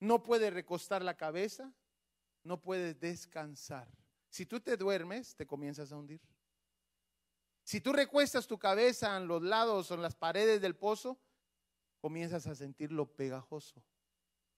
no 0.00 0.22
puede 0.22 0.50
recostar 0.50 1.02
la 1.02 1.16
cabeza, 1.16 1.72
no 2.44 2.60
puedes 2.60 3.00
descansar. 3.00 3.88
Si 4.28 4.44
tú 4.44 4.60
te 4.60 4.76
duermes, 4.76 5.34
te 5.34 5.46
comienzas 5.46 5.92
a 5.92 5.96
hundir. 5.96 6.20
Si 7.64 7.80
tú 7.80 7.94
recuestas 7.94 8.46
tu 8.46 8.58
cabeza 8.58 9.16
en 9.16 9.28
los 9.28 9.40
lados 9.42 9.90
o 9.90 9.94
en 9.94 10.02
las 10.02 10.14
paredes 10.14 10.60
del 10.60 10.76
pozo, 10.76 11.18
comienzas 12.02 12.46
a 12.46 12.54
sentir 12.54 12.92
lo 12.92 13.06
pegajoso 13.06 13.82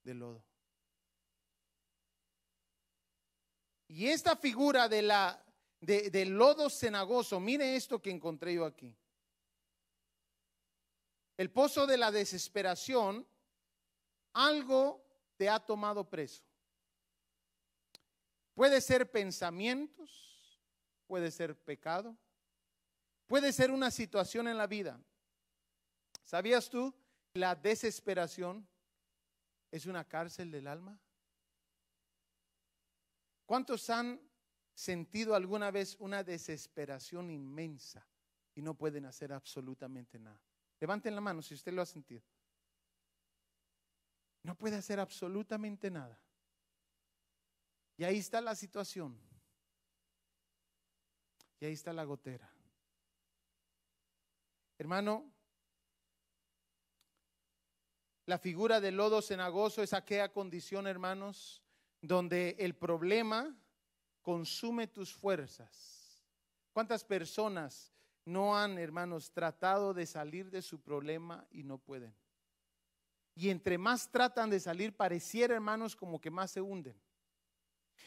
del 0.02 0.18
lodo. 0.18 0.51
Y 3.94 4.08
esta 4.08 4.36
figura 4.36 4.88
de 4.88 5.02
la 5.02 5.44
del 5.78 6.30
lodo 6.30 6.70
cenagoso, 6.70 7.38
mire 7.38 7.76
esto 7.76 8.00
que 8.00 8.10
encontré 8.10 8.54
yo 8.54 8.64
aquí. 8.64 8.96
El 11.36 11.50
pozo 11.50 11.86
de 11.86 11.98
la 11.98 12.10
desesperación, 12.10 13.26
algo 14.32 15.04
te 15.36 15.50
ha 15.50 15.60
tomado 15.60 16.08
preso. 16.08 16.42
Puede 18.54 18.80
ser 18.80 19.10
pensamientos, 19.10 20.58
puede 21.06 21.30
ser 21.30 21.54
pecado, 21.54 22.16
puede 23.26 23.52
ser 23.52 23.70
una 23.70 23.90
situación 23.90 24.48
en 24.48 24.56
la 24.56 24.66
vida. 24.66 24.98
¿Sabías 26.24 26.70
tú? 26.70 26.94
La 27.34 27.54
desesperación 27.54 28.66
es 29.70 29.84
una 29.84 30.08
cárcel 30.08 30.50
del 30.50 30.66
alma. 30.66 30.98
¿Cuántos 33.52 33.90
han 33.90 34.18
sentido 34.72 35.34
alguna 35.34 35.70
vez 35.70 35.94
una 36.00 36.24
desesperación 36.24 37.30
inmensa 37.30 38.08
y 38.54 38.62
no 38.62 38.72
pueden 38.72 39.04
hacer 39.04 39.30
absolutamente 39.30 40.18
nada? 40.18 40.40
Levanten 40.80 41.14
la 41.14 41.20
mano 41.20 41.42
si 41.42 41.52
usted 41.52 41.70
lo 41.74 41.82
ha 41.82 41.84
sentido. 41.84 42.22
No 44.42 44.56
puede 44.56 44.76
hacer 44.76 44.98
absolutamente 44.98 45.90
nada. 45.90 46.18
Y 47.98 48.04
ahí 48.04 48.20
está 48.20 48.40
la 48.40 48.54
situación. 48.54 49.20
Y 51.60 51.66
ahí 51.66 51.74
está 51.74 51.92
la 51.92 52.04
gotera. 52.04 52.50
Hermano, 54.78 55.30
la 58.24 58.38
figura 58.38 58.80
del 58.80 58.96
lodo 58.96 59.20
cenagoso 59.20 59.82
es 59.82 59.92
aquella 59.92 60.32
condición, 60.32 60.86
hermanos, 60.86 61.61
donde 62.02 62.56
el 62.58 62.74
problema 62.74 63.56
consume 64.20 64.88
tus 64.88 65.14
fuerzas. 65.14 66.22
¿Cuántas 66.72 67.04
personas 67.04 67.92
no 68.24 68.56
han, 68.56 68.76
hermanos, 68.76 69.30
tratado 69.32 69.94
de 69.94 70.04
salir 70.04 70.50
de 70.50 70.62
su 70.62 70.80
problema 70.80 71.46
y 71.50 71.62
no 71.62 71.78
pueden? 71.78 72.14
Y 73.34 73.48
entre 73.48 73.78
más 73.78 74.10
tratan 74.10 74.50
de 74.50 74.60
salir, 74.60 74.94
pareciera, 74.94 75.54
hermanos, 75.54 75.96
como 75.96 76.20
que 76.20 76.30
más 76.30 76.50
se 76.50 76.60
hunden. 76.60 77.00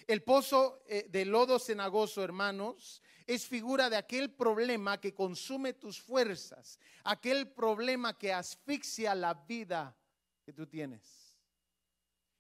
El 0.08 0.24
pozo 0.24 0.84
eh, 0.88 1.08
de 1.10 1.26
lodo 1.26 1.58
cenagoso, 1.58 2.24
hermanos, 2.24 3.02
es 3.26 3.48
figura 3.48 3.90
de 3.90 3.96
aquel 3.96 4.32
problema 4.32 5.00
que 5.00 5.14
consume 5.14 5.74
tus 5.74 6.02
fuerzas, 6.02 6.80
aquel 7.04 7.50
problema 7.50 8.18
que 8.18 8.34
asfixia 8.34 9.16
la 9.16 9.34
vida 9.34 9.98
que 10.44 10.54
tú 10.54 10.68
tienes. 10.68 11.36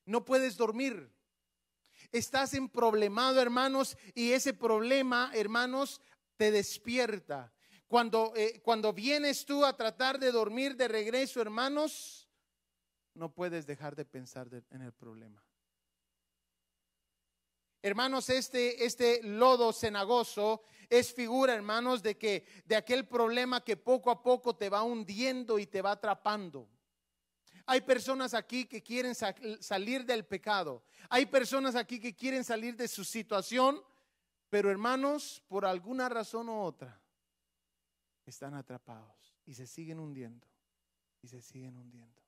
No 0.05 0.23
puedes 0.25 0.57
dormir, 0.57 1.14
Estás 2.15 2.53
en 2.53 2.69
problemado, 2.69 3.41
hermanos, 3.41 3.97
y 4.13 4.31
ese 4.31 4.53
problema, 4.53 5.31
hermanos, 5.33 5.99
te 6.37 6.49
despierta. 6.49 7.51
Cuando, 7.87 8.31
eh, 8.37 8.61
cuando 8.63 8.93
vienes 8.93 9.45
tú 9.45 9.65
a 9.65 9.75
tratar 9.75 10.17
de 10.17 10.31
dormir 10.31 10.77
de 10.77 10.87
regreso, 10.87 11.41
hermanos, 11.41 12.29
no 13.15 13.33
puedes 13.33 13.67
dejar 13.67 13.97
de 13.97 14.05
pensar 14.05 14.47
en 14.69 14.81
el 14.81 14.93
problema. 14.93 15.45
Hermanos, 17.81 18.29
este, 18.29 18.85
este 18.85 19.21
lodo 19.21 19.73
cenagoso 19.73 20.63
es 20.89 21.13
figura, 21.13 21.53
hermanos, 21.53 22.01
de 22.01 22.17
que 22.17 22.45
de 22.63 22.77
aquel 22.77 23.09
problema 23.09 23.61
que 23.61 23.75
poco 23.75 24.09
a 24.09 24.23
poco 24.23 24.55
te 24.55 24.69
va 24.69 24.83
hundiendo 24.83 25.59
y 25.59 25.67
te 25.67 25.81
va 25.81 25.91
atrapando. 25.91 26.69
Hay 27.65 27.81
personas 27.81 28.33
aquí 28.33 28.65
que 28.65 28.83
quieren 28.83 29.15
salir 29.15 30.05
del 30.05 30.25
pecado. 30.25 30.83
Hay 31.09 31.25
personas 31.25 31.75
aquí 31.75 31.99
que 31.99 32.15
quieren 32.15 32.43
salir 32.43 32.75
de 32.75 32.87
su 32.87 33.03
situación, 33.03 33.81
pero 34.49 34.69
hermanos, 34.69 35.41
por 35.47 35.65
alguna 35.65 36.07
razón 36.07 36.49
u 36.49 36.61
otra, 36.61 37.01
están 38.25 38.53
atrapados 38.53 39.35
y 39.45 39.53
se 39.53 39.65
siguen 39.65 39.99
hundiendo 39.99 40.47
y 41.21 41.27
se 41.27 41.41
siguen 41.41 41.75
hundiendo. 41.75 42.21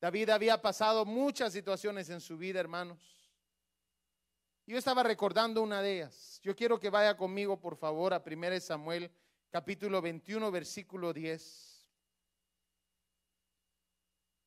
David 0.00 0.30
había 0.30 0.60
pasado 0.60 1.04
muchas 1.04 1.52
situaciones 1.52 2.08
en 2.10 2.20
su 2.20 2.36
vida, 2.36 2.58
hermanos. 2.58 3.22
Yo 4.66 4.78
estaba 4.78 5.02
recordando 5.02 5.62
una 5.62 5.82
de 5.82 5.96
ellas. 5.96 6.40
Yo 6.42 6.54
quiero 6.54 6.78
que 6.78 6.90
vaya 6.90 7.16
conmigo, 7.16 7.58
por 7.60 7.76
favor, 7.76 8.14
a 8.14 8.22
1 8.24 8.60
Samuel 8.60 9.10
capítulo 9.50 10.00
21, 10.00 10.50
versículo 10.50 11.12
10. 11.12 11.71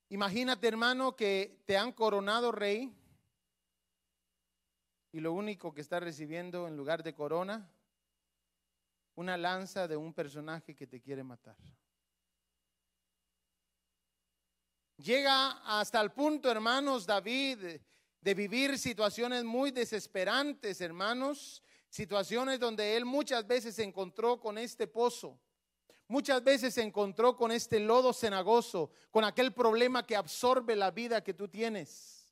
Imagínate, 0.10 0.68
hermano, 0.68 1.16
que 1.16 1.64
te 1.66 1.78
han 1.78 1.92
coronado 1.92 2.52
rey 2.52 2.94
y 5.12 5.20
lo 5.20 5.34
único 5.34 5.74
que 5.74 5.82
está 5.82 6.00
recibiendo 6.00 6.68
en 6.68 6.76
lugar 6.76 7.02
de 7.02 7.14
corona, 7.14 7.72
una 9.16 9.38
lanza 9.38 9.88
de 9.88 9.96
un 9.96 10.14
personaje 10.14 10.76
que 10.76 10.86
te 10.86 11.02
quiere 11.02 11.24
matar. 11.24 11.56
Llega 14.98 15.52
hasta 15.80 16.02
el 16.02 16.12
punto, 16.12 16.52
hermanos, 16.52 17.06
David, 17.06 17.80
de 18.22 18.34
vivir 18.34 18.78
situaciones 18.78 19.44
muy 19.44 19.72
desesperantes, 19.72 20.82
hermanos, 20.82 21.64
situaciones 21.90 22.60
donde 22.60 22.96
él 22.98 23.06
muchas 23.06 23.46
veces 23.48 23.76
se 23.76 23.84
encontró 23.84 24.40
con 24.40 24.58
este 24.58 24.88
pozo. 24.88 25.40
Muchas 26.08 26.44
veces 26.44 26.74
se 26.74 26.84
encontró 26.84 27.36
con 27.36 27.52
este 27.52 27.80
lodo 27.80 28.14
cenagoso, 28.14 28.92
con 29.10 29.24
aquel 29.24 29.54
problema 29.54 30.06
que 30.06 30.16
absorbe 30.16 30.76
la 30.76 30.92
vida 30.92 31.24
que 31.24 31.34
tú 31.34 31.48
tienes, 31.48 32.32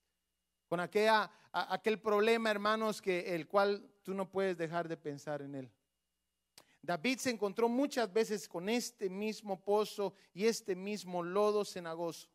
con 0.68 0.80
aquel 0.80 2.00
problema, 2.00 2.51
hermanos, 2.51 3.01
que 3.01 3.34
el 3.34 3.48
cual 3.48 3.89
tú 4.03 4.13
no 4.13 4.30
puedes 4.30 4.58
dejar 4.58 4.88
de 4.88 4.98
pensar 4.98 5.42
en 5.42 5.56
él. 5.56 5.72
David 6.84 7.18
se 7.18 7.30
encontró 7.32 7.70
muchas 7.70 8.12
veces 8.12 8.48
con 8.48 8.68
este 8.70 9.10
mismo 9.10 9.63
pozo 9.63 10.13
y 10.34 10.46
este 10.46 10.75
mismo 10.75 11.24
lodo 11.24 11.63
cenagoso. 11.63 12.27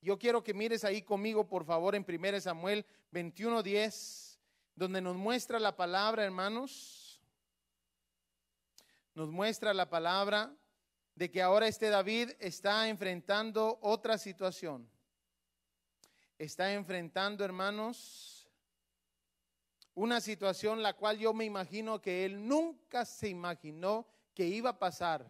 Yo 0.00 0.18
quiero 0.18 0.44
que 0.44 0.54
mires 0.54 0.84
ahí 0.84 1.02
conmigo, 1.02 1.48
por 1.48 1.64
favor, 1.64 1.96
en 1.96 2.04
1 2.04 2.40
Samuel 2.40 2.86
21:10, 3.10 4.38
donde 4.76 5.00
nos 5.00 5.16
muestra 5.16 5.58
la 5.58 5.74
palabra, 5.74 6.24
hermanos. 6.24 7.07
Nos 9.18 9.30
muestra 9.30 9.74
la 9.74 9.90
palabra 9.90 10.54
de 11.16 11.28
que 11.28 11.42
ahora 11.42 11.66
este 11.66 11.90
David 11.90 12.30
está 12.38 12.88
enfrentando 12.88 13.78
otra 13.82 14.16
situación 14.16 14.88
está 16.38 16.72
enfrentando, 16.72 17.44
hermanos, 17.44 18.48
una 19.94 20.20
situación 20.20 20.82
la 20.82 20.94
cual 20.94 21.18
yo 21.18 21.34
me 21.34 21.44
imagino 21.44 22.00
que 22.00 22.24
él 22.24 22.46
nunca 22.46 23.04
se 23.04 23.28
imaginó 23.28 24.06
que 24.32 24.46
iba 24.46 24.70
a 24.70 24.78
pasar 24.78 25.26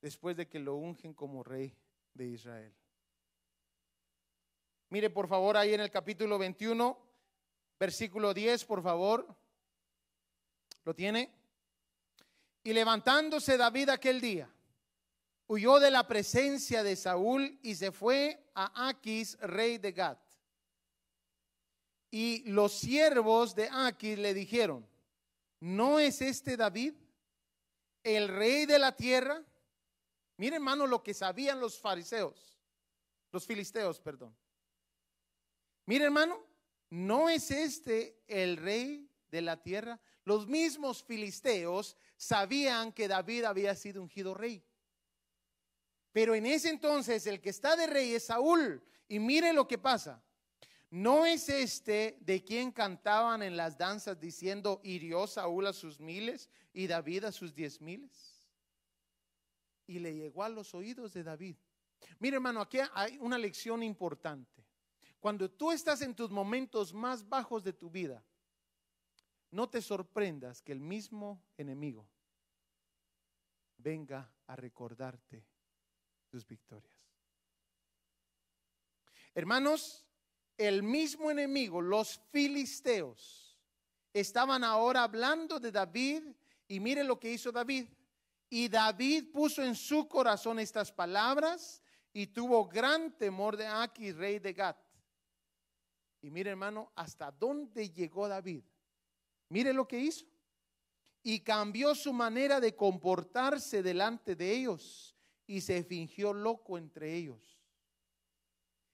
después 0.00 0.34
de 0.36 0.48
que 0.48 0.58
lo 0.58 0.76
ungen 0.76 1.12
como 1.12 1.42
rey 1.42 1.76
de 2.14 2.28
Israel. 2.28 2.74
Mire 4.88 5.10
por 5.10 5.28
favor 5.28 5.58
ahí 5.58 5.74
en 5.74 5.80
el 5.80 5.90
capítulo 5.90 6.38
21, 6.38 6.98
versículo 7.78 8.32
10, 8.32 8.64
por 8.64 8.82
favor. 8.82 9.36
¿Lo 10.84 10.94
tiene? 10.94 11.35
Y 12.66 12.72
levantándose 12.72 13.56
David 13.56 13.90
aquel 13.90 14.20
día, 14.20 14.52
huyó 15.46 15.78
de 15.78 15.88
la 15.88 16.08
presencia 16.08 16.82
de 16.82 16.96
Saúl 16.96 17.60
y 17.62 17.76
se 17.76 17.92
fue 17.92 18.50
a 18.56 18.88
Aquis, 18.88 19.38
rey 19.38 19.78
de 19.78 19.92
Gat. 19.92 20.18
Y 22.10 22.42
los 22.50 22.72
siervos 22.72 23.54
de 23.54 23.68
Aquis 23.70 24.18
le 24.18 24.34
dijeron, 24.34 24.84
¿no 25.60 26.00
es 26.00 26.20
este 26.20 26.56
David 26.56 26.94
el 28.02 28.26
rey 28.26 28.66
de 28.66 28.80
la 28.80 28.96
tierra? 28.96 29.44
Mire 30.36 30.56
hermano 30.56 30.88
lo 30.88 31.04
que 31.04 31.14
sabían 31.14 31.60
los 31.60 31.78
fariseos, 31.78 32.58
los 33.30 33.46
filisteos, 33.46 34.00
perdón. 34.00 34.36
Mire 35.84 36.06
hermano, 36.06 36.44
¿no 36.90 37.28
es 37.28 37.52
este 37.52 38.24
el 38.26 38.56
rey 38.56 39.08
de 39.30 39.40
la 39.40 39.62
tierra? 39.62 40.00
Los 40.24 40.48
mismos 40.48 41.04
filisteos 41.04 41.96
sabían 42.16 42.92
que 42.92 43.08
David 43.08 43.44
había 43.44 43.74
sido 43.74 44.02
ungido 44.02 44.34
rey. 44.34 44.64
Pero 46.12 46.34
en 46.34 46.46
ese 46.46 46.70
entonces 46.70 47.26
el 47.26 47.40
que 47.40 47.50
está 47.50 47.76
de 47.76 47.86
rey 47.86 48.14
es 48.14 48.26
Saúl. 48.26 48.82
Y 49.08 49.18
mire 49.18 49.52
lo 49.52 49.68
que 49.68 49.78
pasa. 49.78 50.22
¿No 50.90 51.26
es 51.26 51.48
este 51.48 52.16
de 52.20 52.42
quien 52.44 52.72
cantaban 52.72 53.42
en 53.42 53.56
las 53.56 53.76
danzas 53.76 54.18
diciendo, 54.18 54.80
hirió 54.82 55.26
Saúl 55.26 55.66
a 55.66 55.72
sus 55.72 56.00
miles 56.00 56.48
y 56.72 56.86
David 56.86 57.24
a 57.24 57.32
sus 57.32 57.54
diez 57.54 57.80
miles? 57.80 58.48
Y 59.86 59.98
le 59.98 60.14
llegó 60.14 60.42
a 60.42 60.48
los 60.48 60.74
oídos 60.74 61.12
de 61.12 61.22
David. 61.22 61.56
Mire 62.18 62.36
hermano, 62.36 62.60
aquí 62.60 62.78
hay 62.94 63.18
una 63.18 63.36
lección 63.36 63.82
importante. 63.82 64.64
Cuando 65.20 65.50
tú 65.50 65.72
estás 65.72 66.02
en 66.02 66.14
tus 66.14 66.30
momentos 66.30 66.94
más 66.94 67.28
bajos 67.28 67.62
de 67.64 67.72
tu 67.72 67.90
vida, 67.90 68.24
no 69.56 69.70
te 69.70 69.80
sorprendas 69.80 70.60
que 70.60 70.72
el 70.72 70.80
mismo 70.80 71.42
enemigo 71.56 72.06
venga 73.78 74.30
a 74.48 74.54
recordarte 74.54 75.46
tus 76.28 76.46
victorias. 76.46 76.94
Hermanos, 79.34 80.06
el 80.58 80.82
mismo 80.82 81.30
enemigo, 81.30 81.80
los 81.80 82.20
filisteos, 82.30 83.58
estaban 84.12 84.62
ahora 84.62 85.04
hablando 85.04 85.58
de 85.58 85.72
David 85.72 86.22
y 86.68 86.78
mire 86.78 87.02
lo 87.02 87.18
que 87.18 87.32
hizo 87.32 87.50
David. 87.50 87.88
Y 88.50 88.68
David 88.68 89.32
puso 89.32 89.64
en 89.64 89.74
su 89.74 90.06
corazón 90.06 90.58
estas 90.58 90.92
palabras 90.92 91.82
y 92.12 92.26
tuvo 92.26 92.68
gran 92.68 93.16
temor 93.16 93.56
de 93.56 93.66
Aquis, 93.66 94.14
rey 94.16 94.38
de 94.38 94.52
Gat. 94.52 94.76
Y 96.20 96.30
mire 96.30 96.50
hermano, 96.50 96.92
hasta 96.94 97.30
dónde 97.30 97.88
llegó 97.88 98.28
David. 98.28 98.62
Mire 99.48 99.72
lo 99.72 99.86
que 99.86 99.98
hizo. 99.98 100.26
Y 101.22 101.40
cambió 101.40 101.94
su 101.94 102.12
manera 102.12 102.60
de 102.60 102.76
comportarse 102.76 103.82
delante 103.82 104.36
de 104.36 104.52
ellos 104.52 105.16
y 105.46 105.60
se 105.60 105.82
fingió 105.82 106.32
loco 106.32 106.78
entre 106.78 107.14
ellos. 107.14 107.58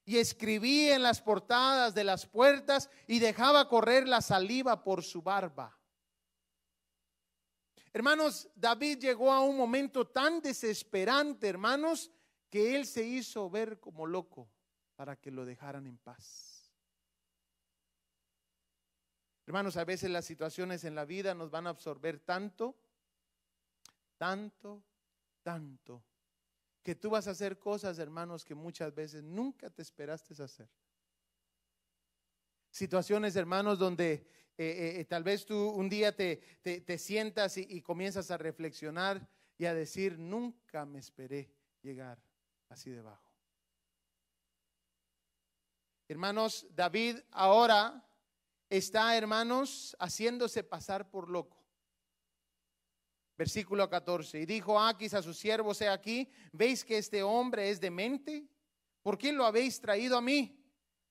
Y 0.05 0.17
escribía 0.17 0.97
en 0.97 1.03
las 1.03 1.21
portadas 1.21 1.95
de 1.95 2.05
las 2.05 2.27
puertas 2.27 2.91
y 3.07 3.19
dejaba 3.19 3.69
correr 3.69 4.09
la 4.09 4.21
saliva 4.21 4.83
por 4.83 5.05
su 5.05 5.23
barba. 5.23 5.79
Hermanos, 7.93 8.49
David 8.55 8.99
llegó 8.99 9.31
a 9.31 9.41
un 9.41 9.57
momento 9.57 10.07
tan 10.07 10.41
desesperante, 10.41 11.49
hermanos, 11.49 12.11
que 12.49 12.75
él 12.75 12.87
se 12.87 13.05
hizo 13.05 13.49
ver 13.51 13.79
como 13.79 14.07
loco 14.07 14.51
para 14.97 15.17
que 15.17 15.31
lo 15.31 15.45
dejaran 15.45 15.87
en 15.87 15.99
paz. 15.99 16.52
Hermanos, 19.47 19.77
a 19.77 19.85
veces 19.85 20.11
las 20.11 20.25
situaciones 20.25 20.85
en 20.85 20.95
la 20.95 21.05
vida 21.05 21.35
nos 21.35 21.51
van 21.51 21.67
a 21.67 21.71
absorber 21.71 22.21
tanto, 22.21 22.77
tanto, 24.17 24.85
tanto, 25.43 26.05
que 26.83 26.95
tú 26.95 27.11
vas 27.11 27.27
a 27.27 27.33
hacer 27.33 27.59
cosas, 27.59 27.99
hermanos, 27.99 28.45
que 28.45 28.55
muchas 28.55 28.95
veces 28.95 29.23
nunca 29.23 29.71
te 29.71 29.83
esperaste 29.83 30.41
hacer. 30.43 30.69
Situaciones, 32.71 33.37
hermanos, 33.37 33.79
donde 33.79 34.13
eh, 34.13 34.25
eh, 34.59 35.01
eh, 35.01 35.05
tal 35.07 35.25
vez 35.25 35.45
tú 35.45 35.71
un 35.71 35.89
día 35.89 36.15
te, 36.15 36.37
te, 36.63 36.99
sientas 36.99 37.57
y, 37.57 37.67
y 37.69 37.83
comienzas 37.83 38.31
a 38.31 38.39
reflexionar 38.39 39.29
y 39.59 39.67
a 39.67 39.75
decir, 39.75 40.19
nunca 40.19 40.87
me 40.87 40.99
esperé 40.99 41.53
llegar 41.83 42.23
así 42.69 42.91
debajo. 42.91 43.31
Hermanos, 46.09 46.67
David 46.71 47.19
ahora 47.31 48.05
está, 48.77 49.15
hermanos, 49.17 49.95
haciéndose 49.99 50.65
pasar 50.65 51.11
por 51.11 51.29
loco. 51.29 51.63
Versículo 53.37 53.89
14. 53.89 54.41
Y 54.41 54.47
dijo 54.47 54.81
Aquis 54.81 55.13
a 55.15 55.23
sus 55.23 55.39
siervos, 55.39 55.81
he 55.83 55.89
aquí, 55.89 56.31
¿veis 56.53 56.85
que 56.85 56.97
este 56.97 57.23
hombre 57.23 57.69
es 57.71 57.81
demente? 57.81 58.47
¿Por 59.03 59.19
qué 59.19 59.33
lo 59.33 59.45
habéis 59.45 59.81
traído 59.81 60.17
a 60.17 60.23
mí? 60.23 60.59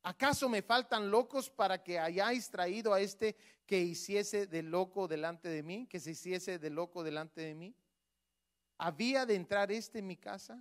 ¿Acaso 0.03 0.49
me 0.49 0.63
faltan 0.63 1.11
locos 1.11 1.51
para 1.51 1.83
que 1.83 1.99
hayáis 1.99 2.49
traído 2.49 2.93
a 2.93 2.99
este 2.99 3.35
que 3.67 3.79
hiciese 3.79 4.47
de 4.47 4.63
loco 4.63 5.07
delante 5.07 5.47
de 5.47 5.61
mí? 5.61 5.85
Que 5.87 5.99
se 5.99 6.11
hiciese 6.11 6.57
de 6.57 6.69
loco 6.71 7.03
delante 7.03 7.41
de 7.41 7.53
mí. 7.53 7.75
¿Había 8.79 9.27
de 9.27 9.35
entrar 9.35 9.71
este 9.71 9.99
en 9.99 10.07
mi 10.07 10.17
casa? 10.17 10.59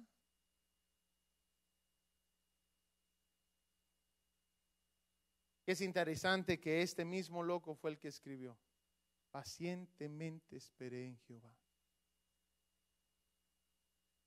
Es 5.70 5.80
interesante 5.80 6.58
que 6.58 6.82
este 6.82 7.04
mismo 7.04 7.44
loco 7.44 7.76
fue 7.76 7.90
el 7.90 7.98
que 7.98 8.08
escribió. 8.08 8.58
Pacientemente 9.30 10.56
esperé 10.56 11.06
en 11.06 11.16
Jehová. 11.18 11.56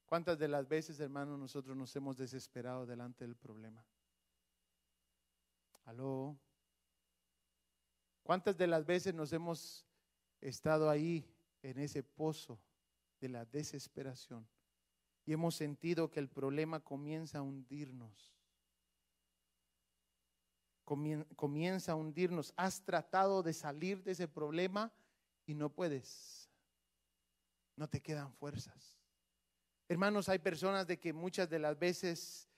¿Cuántas 0.06 0.40
de 0.40 0.48
las 0.48 0.68
veces, 0.68 1.02
hermanos, 1.02 1.38
nosotros 1.38 1.76
nos 1.76 1.94
hemos 1.98 2.16
desesperado 2.16 2.86
delante 2.86 3.26
del 3.26 3.36
problema? 3.36 3.86
Aló. 5.84 6.40
¿Cuántas 8.22 8.58
de 8.58 8.68
las 8.68 8.86
veces 8.86 9.14
nos 9.14 9.34
hemos 9.34 9.86
estado 10.40 10.90
ahí 10.90 11.30
en 11.62 11.78
ese 11.80 12.04
pozo 12.04 12.58
de 13.20 13.28
la 13.28 13.44
desesperación 13.44 14.48
y 15.26 15.34
hemos 15.34 15.56
sentido 15.56 16.10
que 16.10 16.22
el 16.22 16.30
problema 16.30 16.80
comienza 16.80 17.40
a 17.40 17.42
hundirnos. 17.42 18.33
Comienza 20.84 21.94
a 21.94 21.96
hundirnos. 21.96 22.54
Has 22.58 22.84
tratado 22.84 23.44
de 23.44 23.54
salir 23.54 24.04
de 24.04 24.12
ese 24.12 24.28
problema 24.28 24.92
y 25.46 25.54
no 25.54 25.70
puedes. 25.70 26.50
No 27.76 27.88
te 27.90 28.02
quedan 28.02 28.34
fuerzas. 28.34 29.00
Hermanos, 29.88 30.30
hay 30.30 30.40
personas 30.40 30.88
de 30.88 31.00
que 31.00 31.14
muchas 31.14 31.50
de 31.50 31.60
las 31.60 31.78
veces 31.78 32.50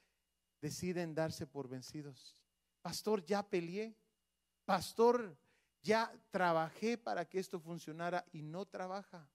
deciden 0.61 1.13
darse 1.13 1.45
por 1.45 1.67
vencidos. 1.67 2.35
Pastor, 2.81 3.23
ya 3.25 3.47
peleé. 3.47 3.95
Pastor, 4.65 5.37
ya 5.81 6.11
trabajé 6.31 6.97
para 6.97 7.25
que 7.25 7.39
esto 7.39 7.59
funcionara 7.59 8.25
y 8.31 8.41
no 8.41 8.65
trabaja. 8.65 9.29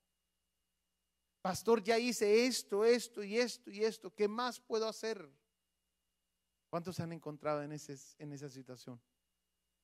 Pastor, 1.40 1.82
ya 1.82 1.98
hice 1.98 2.46
esto, 2.46 2.84
esto 2.84 3.22
y 3.22 3.38
esto 3.38 3.70
y 3.70 3.84
esto. 3.84 4.12
¿Qué 4.14 4.28
más 4.28 4.60
puedo 4.60 4.86
hacer? 4.86 5.30
¿Cuántos 6.70 7.00
han 7.00 7.12
encontrado 7.12 7.62
en, 7.62 7.72
en 7.72 8.32
esa 8.32 8.48
situación? 8.48 9.00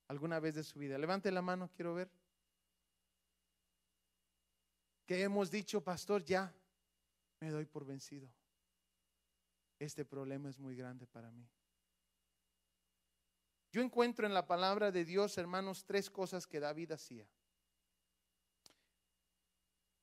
¿Alguna 0.09 0.41
vez 0.41 0.55
de 0.55 0.65
su 0.65 0.79
vida? 0.79 0.97
Levante 0.97 1.31
la 1.31 1.43
mano, 1.43 1.69
quiero 1.75 1.95
ver. 1.95 2.11
Que 5.05 5.23
hemos 5.23 5.51
dicho, 5.51 5.83
pastor, 5.83 6.25
ya 6.25 6.55
me 7.41 7.51
doy 7.51 7.67
por 7.67 7.85
vencido. 7.85 8.29
Este 9.79 10.05
problema 10.05 10.49
es 10.49 10.59
muy 10.59 10.75
grande 10.75 11.07
para 11.07 11.31
mí. 11.31 11.47
Yo 13.73 13.83
encuentro 13.83 14.27
en 14.27 14.33
la 14.33 14.47
palabra 14.47 14.91
de 14.91 15.05
Dios, 15.05 15.37
hermanos, 15.37 15.85
tres 15.85 16.09
cosas 16.09 16.47
que 16.47 16.61
David 16.61 16.93
hacía 16.93 17.29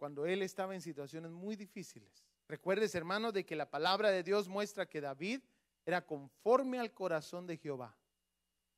cuando 0.03 0.25
él 0.25 0.41
estaba 0.41 0.75
en 0.75 0.81
situaciones 0.81 1.31
muy 1.31 1.55
difíciles. 1.55 2.25
Recuerdes, 2.49 2.93
hermano, 2.93 3.31
de 3.31 3.45
que 3.45 3.55
la 3.55 3.69
palabra 3.69 4.11
de 4.11 4.21
Dios 4.21 4.49
muestra 4.49 4.85
que 4.89 4.99
David 4.99 5.41
era 5.85 6.05
conforme 6.05 6.79
al 6.79 6.93
corazón 6.93 7.45
de 7.45 7.57
Jehová. 7.57 7.97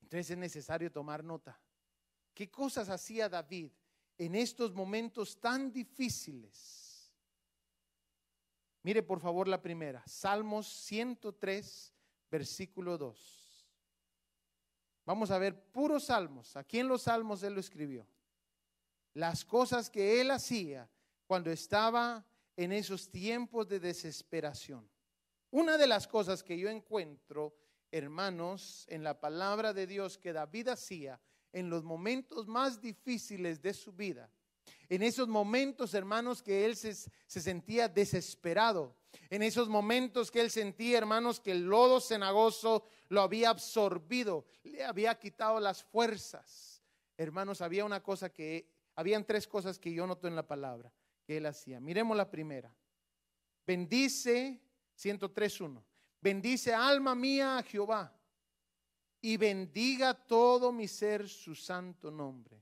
Entonces 0.01 0.31
es 0.31 0.37
necesario 0.37 0.91
tomar 0.91 1.23
nota. 1.23 1.59
¿Qué 2.33 2.49
cosas 2.49 2.89
hacía 2.89 3.29
David 3.29 3.71
en 4.17 4.35
estos 4.35 4.73
momentos 4.73 5.39
tan 5.39 5.71
difíciles? 5.71 7.13
Mire 8.83 9.01
por 9.01 9.19
favor 9.19 9.47
la 9.47 9.61
primera, 9.61 10.03
Salmos 10.05 10.67
103, 10.67 11.93
versículo 12.29 12.97
2. 12.97 13.45
Vamos 15.05 15.31
a 15.31 15.37
ver 15.37 15.71
puros 15.71 16.05
salmos. 16.05 16.55
Aquí 16.55 16.79
en 16.79 16.87
los 16.87 17.03
salmos 17.03 17.43
él 17.43 17.53
lo 17.53 17.59
escribió. 17.59 18.07
Las 19.13 19.45
cosas 19.45 19.89
que 19.89 20.19
él 20.19 20.31
hacía 20.31 20.89
cuando 21.25 21.51
estaba 21.51 22.25
en 22.55 22.71
esos 22.71 23.09
tiempos 23.09 23.67
de 23.67 23.79
desesperación. 23.79 24.87
Una 25.51 25.77
de 25.77 25.87
las 25.87 26.07
cosas 26.07 26.43
que 26.43 26.57
yo 26.57 26.69
encuentro, 26.69 27.55
hermanos, 27.91 28.85
en 28.89 29.03
la 29.03 29.19
palabra 29.19 29.73
de 29.73 29.87
Dios 29.87 30.17
que 30.17 30.33
David 30.33 30.69
hacía 30.69 31.19
en 31.53 31.69
los 31.69 31.83
momentos 31.83 32.47
más 32.47 32.81
difíciles 32.81 33.61
de 33.61 33.73
su 33.73 33.93
vida, 33.93 34.29
en 34.89 35.01
esos 35.01 35.27
momentos, 35.27 35.93
hermanos, 35.93 36.41
que 36.41 36.65
él 36.65 36.75
se, 36.75 36.93
se, 36.93 37.41
sentía 37.41 37.87
desesperado. 37.87 38.95
En 39.29 39.41
esos 39.41 39.69
momentos 39.69 40.29
que 40.29 40.41
él 40.41 40.51
sentía, 40.51 40.97
hermanos, 40.97 41.39
que 41.39 41.51
el 41.51 41.63
lodo 41.63 41.99
cenagoso 41.99 42.83
lo 43.09 43.21
había 43.21 43.49
absorbido, 43.49 44.45
le 44.63 44.83
había 44.83 45.17
quitado 45.17 45.59
las 45.59 45.83
fuerzas. 45.83 46.83
Hermanos, 47.17 47.61
había 47.61 47.85
una 47.85 48.03
cosa 48.03 48.31
que, 48.31 48.69
habían 48.95 49.25
tres 49.25 49.47
cosas 49.47 49.79
que 49.79 49.93
yo 49.93 50.07
noto 50.07 50.27
en 50.27 50.35
la 50.35 50.47
palabra 50.47 50.91
que 51.23 51.37
él 51.37 51.45
hacía. 51.45 51.79
Miremos 51.79 52.15
la 52.15 52.29
primera. 52.29 52.73
Bendice, 53.65 54.61
103.1. 54.97 55.83
Bendice 56.21 56.73
alma 56.73 57.13
mía 57.13 57.57
a 57.57 57.63
Jehová 57.63 58.11
y 59.21 59.37
bendiga 59.37 60.13
todo 60.13 60.71
mi 60.71 60.87
ser 60.87 61.27
su 61.27 61.55
santo 61.55 62.09
nombre. 62.09 62.61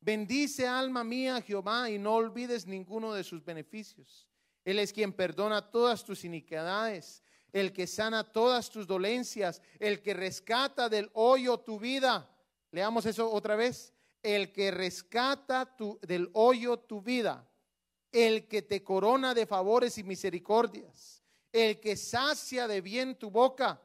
Bendice 0.00 0.66
alma 0.66 1.04
mía 1.04 1.36
a 1.36 1.42
Jehová 1.42 1.90
y 1.90 1.98
no 1.98 2.14
olvides 2.14 2.66
ninguno 2.66 3.12
de 3.12 3.24
sus 3.24 3.44
beneficios. 3.44 4.28
Él 4.64 4.78
es 4.78 4.92
quien 4.92 5.12
perdona 5.12 5.70
todas 5.70 6.04
tus 6.04 6.24
iniquidades, 6.24 7.22
el 7.52 7.72
que 7.72 7.86
sana 7.86 8.24
todas 8.24 8.70
tus 8.70 8.86
dolencias, 8.86 9.62
el 9.78 10.02
que 10.02 10.14
rescata 10.14 10.88
del 10.88 11.10
hoyo 11.14 11.58
tu 11.58 11.78
vida. 11.78 12.28
Leamos 12.70 13.06
eso 13.06 13.30
otra 13.30 13.56
vez. 13.56 13.92
El 14.22 14.52
que 14.52 14.72
rescata 14.72 15.76
del 16.02 16.30
hoyo 16.32 16.78
tu 16.78 17.00
vida 17.00 17.48
el 18.16 18.48
que 18.48 18.62
te 18.62 18.82
corona 18.82 19.34
de 19.34 19.46
favores 19.46 19.98
y 19.98 20.04
misericordias, 20.04 21.22
el 21.52 21.80
que 21.80 21.96
sacia 21.96 22.68
de 22.68 22.80
bien 22.80 23.16
tu 23.16 23.30
boca, 23.30 23.80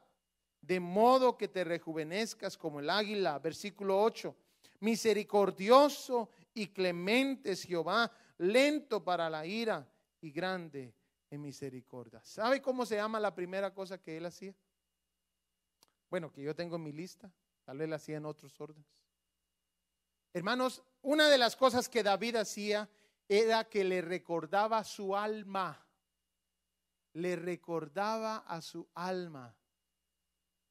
de 0.62 0.80
modo 0.80 1.38
que 1.38 1.48
te 1.48 1.64
rejuvenezcas 1.64 2.58
como 2.58 2.80
el 2.80 2.90
águila. 2.90 3.40
Versículo 3.40 4.02
8. 4.02 4.36
Misericordioso 4.82 6.30
y 6.54 6.68
clemente 6.68 7.52
es 7.52 7.64
Jehová, 7.64 8.12
lento 8.38 9.04
para 9.04 9.30
la 9.30 9.46
ira 9.46 9.88
y 10.22 10.32
grande 10.32 10.94
en 11.30 11.42
misericordia. 11.42 12.22
¿Sabe 12.24 12.62
cómo 12.62 12.86
se 12.86 12.96
llama 12.96 13.20
la 13.20 13.34
primera 13.34 13.74
cosa 13.74 13.98
que 14.00 14.18
él 14.18 14.26
hacía? 14.26 14.56
Bueno, 16.10 16.32
que 16.32 16.42
yo 16.42 16.56
tengo 16.56 16.76
en 16.76 16.84
mi 16.84 16.92
lista, 16.92 17.32
tal 17.64 17.78
vez 17.78 17.90
la 17.90 17.96
hacía 17.96 18.18
en 18.18 18.26
otros 18.26 18.60
órdenes. 18.60 18.90
Hermanos, 20.34 20.84
una 21.02 21.30
de 21.30 21.38
las 21.38 21.56
cosas 21.56 21.88
que 21.90 22.04
David 22.04 22.38
hacía 22.38 22.90
era 23.28 23.64
que 23.70 23.84
le 23.84 24.02
recordaba 24.02 24.84
su 24.84 25.16
alma, 25.16 25.86
le 27.14 27.36
recordaba 27.36 28.38
a 28.38 28.62
su 28.62 28.88
alma 28.94 29.56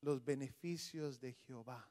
los 0.01 0.25
beneficios 0.25 1.21
de 1.21 1.35
Jehová. 1.35 1.89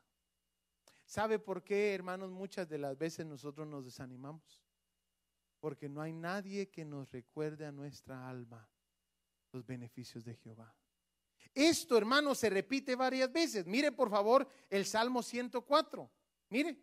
¿Sabe 1.05 1.39
por 1.39 1.63
qué, 1.63 1.93
hermanos? 1.93 2.31
Muchas 2.31 2.67
de 2.69 2.77
las 2.77 2.97
veces 2.97 3.25
nosotros 3.25 3.67
nos 3.67 3.85
desanimamos. 3.85 4.61
Porque 5.59 5.89
no 5.89 6.01
hay 6.01 6.13
nadie 6.13 6.69
que 6.69 6.85
nos 6.85 7.11
recuerde 7.11 7.65
a 7.65 7.71
nuestra 7.71 8.29
alma 8.29 8.69
los 9.51 9.65
beneficios 9.65 10.23
de 10.23 10.35
Jehová. 10.35 10.73
Esto, 11.53 11.97
hermanos, 11.97 12.37
se 12.37 12.49
repite 12.49 12.95
varias 12.95 13.31
veces. 13.31 13.65
Mire, 13.65 13.91
por 13.91 14.09
favor, 14.09 14.47
el 14.69 14.85
Salmo 14.85 15.23
104. 15.23 16.09
Mire, 16.49 16.79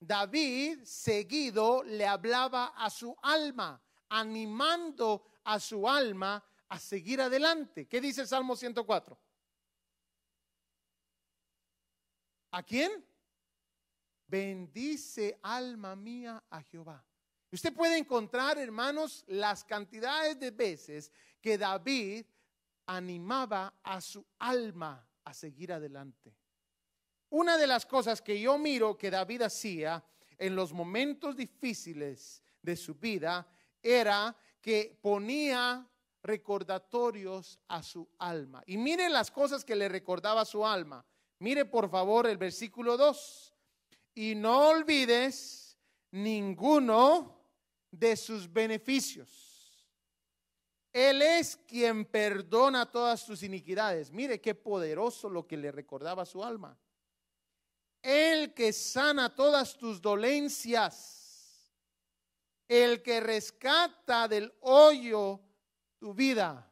David 0.00 0.82
seguido 0.84 1.82
le 1.84 2.06
hablaba 2.06 2.74
a 2.76 2.90
su 2.90 3.16
alma, 3.22 3.80
animando 4.08 5.24
a 5.44 5.60
su 5.60 5.88
alma 5.88 6.44
a 6.68 6.78
seguir 6.78 7.20
adelante. 7.20 7.86
¿Qué 7.86 8.00
dice 8.00 8.22
el 8.22 8.28
Salmo 8.28 8.56
104? 8.56 9.18
¿A 12.52 12.62
quién? 12.62 13.04
Bendice 14.26 15.38
alma 15.42 15.94
mía 15.96 16.42
a 16.50 16.62
Jehová. 16.62 17.04
Usted 17.50 17.72
puede 17.72 17.98
encontrar, 17.98 18.58
hermanos, 18.58 19.24
las 19.28 19.64
cantidades 19.64 20.38
de 20.40 20.50
veces 20.50 21.12
que 21.40 21.56
David 21.56 22.24
animaba 22.86 23.74
a 23.82 24.00
su 24.00 24.26
alma 24.38 25.08
a 25.24 25.32
seguir 25.34 25.72
adelante. 25.72 26.36
Una 27.30 27.56
de 27.56 27.66
las 27.66 27.86
cosas 27.86 28.22
que 28.22 28.40
yo 28.40 28.58
miro 28.58 28.96
que 28.96 29.10
David 29.10 29.42
hacía 29.42 30.04
en 30.38 30.56
los 30.56 30.72
momentos 30.72 31.36
difíciles 31.36 32.42
de 32.60 32.76
su 32.76 32.94
vida 32.94 33.46
era 33.82 34.36
que 34.60 34.98
ponía 35.00 35.86
recordatorios 36.24 37.60
a 37.68 37.82
su 37.82 38.08
alma. 38.18 38.62
Y 38.66 38.76
mire 38.76 39.08
las 39.08 39.30
cosas 39.30 39.64
que 39.64 39.76
le 39.76 39.88
recordaba 39.88 40.44
su 40.44 40.66
alma. 40.66 41.06
Mire 41.38 41.64
por 41.64 41.88
favor 41.88 42.26
el 42.26 42.36
versículo 42.36 42.96
2. 42.96 43.54
Y 44.16 44.34
no 44.34 44.70
olvides 44.70 45.78
ninguno 46.10 47.38
de 47.92 48.16
sus 48.16 48.52
beneficios. 48.52 49.86
Él 50.92 51.22
es 51.22 51.56
quien 51.56 52.04
perdona 52.04 52.90
todas 52.90 53.24
tus 53.24 53.44
iniquidades. 53.44 54.10
Mire 54.10 54.40
qué 54.40 54.56
poderoso 54.56 55.28
lo 55.28 55.46
que 55.46 55.56
le 55.56 55.70
recordaba 55.70 56.24
su 56.24 56.42
alma 56.42 56.76
el 58.04 58.52
que 58.52 58.70
sana 58.74 59.34
todas 59.34 59.78
tus 59.78 60.02
dolencias, 60.02 61.72
el 62.68 63.02
que 63.02 63.18
rescata 63.18 64.28
del 64.28 64.52
hoyo 64.60 65.40
tu 66.04 66.12
vida. 66.12 66.70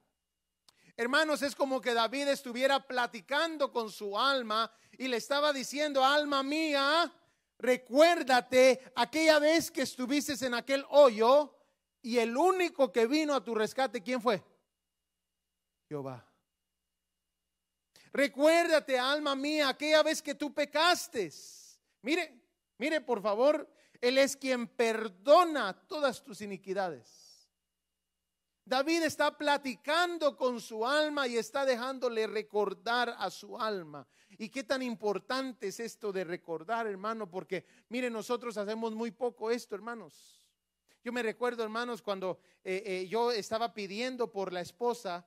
Hermanos, 0.94 1.40
es 1.40 1.56
como 1.56 1.80
que 1.80 1.94
David 1.94 2.28
estuviera 2.28 2.86
platicando 2.86 3.72
con 3.72 3.90
su 3.90 4.18
alma 4.18 4.70
y 4.98 5.08
le 5.08 5.16
estaba 5.16 5.54
diciendo, 5.54 6.04
alma 6.04 6.42
mía, 6.42 7.10
recuérdate 7.56 8.92
aquella 8.94 9.38
vez 9.38 9.70
que 9.70 9.80
estuviste 9.80 10.34
en 10.44 10.52
aquel 10.52 10.84
hoyo 10.90 11.56
y 12.02 12.18
el 12.18 12.36
único 12.36 12.92
que 12.92 13.06
vino 13.06 13.34
a 13.34 13.42
tu 13.42 13.54
rescate, 13.54 14.02
¿quién 14.02 14.20
fue? 14.20 14.44
Jehová. 15.88 16.30
Recuérdate, 18.12 18.98
alma 18.98 19.34
mía, 19.34 19.70
aquella 19.70 20.02
vez 20.02 20.20
que 20.20 20.34
tú 20.34 20.52
pecaste. 20.52 21.32
Mire, 22.02 22.38
mire 22.76 23.00
por 23.00 23.22
favor, 23.22 23.66
Él 23.98 24.18
es 24.18 24.36
quien 24.36 24.68
perdona 24.68 25.72
todas 25.88 26.22
tus 26.22 26.42
iniquidades. 26.42 27.21
David 28.72 29.02
está 29.02 29.37
platicando 29.37 30.35
con 30.35 30.58
su 30.58 30.87
alma 30.87 31.28
y 31.28 31.37
está 31.37 31.66
dejándole 31.66 32.26
recordar 32.26 33.14
a 33.18 33.28
su 33.28 33.58
alma. 33.58 34.08
¿Y 34.38 34.48
qué 34.48 34.64
tan 34.64 34.80
importante 34.80 35.68
es 35.68 35.78
esto 35.78 36.11
de 36.11 36.24
recordar, 36.24 36.87
hermano? 36.87 37.28
Porque, 37.28 37.66
mire, 37.90 38.08
nosotros 38.08 38.56
hacemos 38.56 38.94
muy 38.94 39.11
poco 39.11 39.50
esto, 39.50 39.74
hermanos. 39.74 40.42
Yo 41.04 41.12
me 41.12 41.22
recuerdo, 41.22 41.62
hermanos, 41.62 42.00
cuando 42.00 42.40
eh, 42.64 42.82
eh, 42.87 43.08
yo 43.08 43.30
estaba 43.30 43.74
pidiendo 43.74 44.32
por 44.32 44.54
la 44.54 44.62
esposa, 44.62 45.26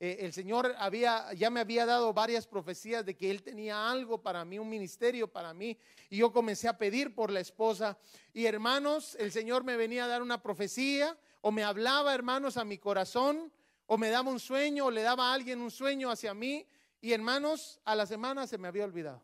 eh, 0.00 0.16
el 0.20 0.32
Señor 0.32 0.74
había, 0.78 1.34
ya 1.34 1.50
me 1.50 1.60
había 1.60 1.84
dado 1.84 2.14
varias 2.14 2.46
profecías 2.46 3.04
de 3.04 3.14
que 3.14 3.30
Él 3.30 3.42
tenía 3.42 3.90
algo 3.90 4.22
para 4.22 4.42
mí, 4.46 4.58
un 4.58 4.70
ministerio 4.70 5.30
para 5.30 5.52
mí, 5.52 5.78
y 6.08 6.16
yo 6.16 6.32
comencé 6.32 6.66
a 6.66 6.78
pedir 6.78 7.14
por 7.14 7.30
la 7.30 7.40
esposa. 7.40 7.98
Y 8.32 8.46
hermanos, 8.46 9.18
el 9.20 9.32
Señor 9.32 9.64
me 9.64 9.76
venía 9.76 10.06
a 10.06 10.08
dar 10.08 10.22
una 10.22 10.42
profecía, 10.42 11.14
o 11.46 11.52
me 11.52 11.62
hablaba, 11.62 12.12
hermanos, 12.12 12.56
a 12.56 12.64
mi 12.64 12.76
corazón, 12.76 13.52
o 13.86 13.96
me 13.96 14.10
daba 14.10 14.32
un 14.32 14.40
sueño, 14.40 14.86
o 14.86 14.90
le 14.90 15.02
daba 15.02 15.30
a 15.30 15.32
alguien 15.32 15.60
un 15.60 15.70
sueño 15.70 16.10
hacia 16.10 16.34
mí, 16.34 16.66
y 17.00 17.12
hermanos, 17.12 17.80
a 17.84 17.94
la 17.94 18.04
semana 18.04 18.48
se 18.48 18.58
me 18.58 18.66
había 18.66 18.84
olvidado. 18.84 19.22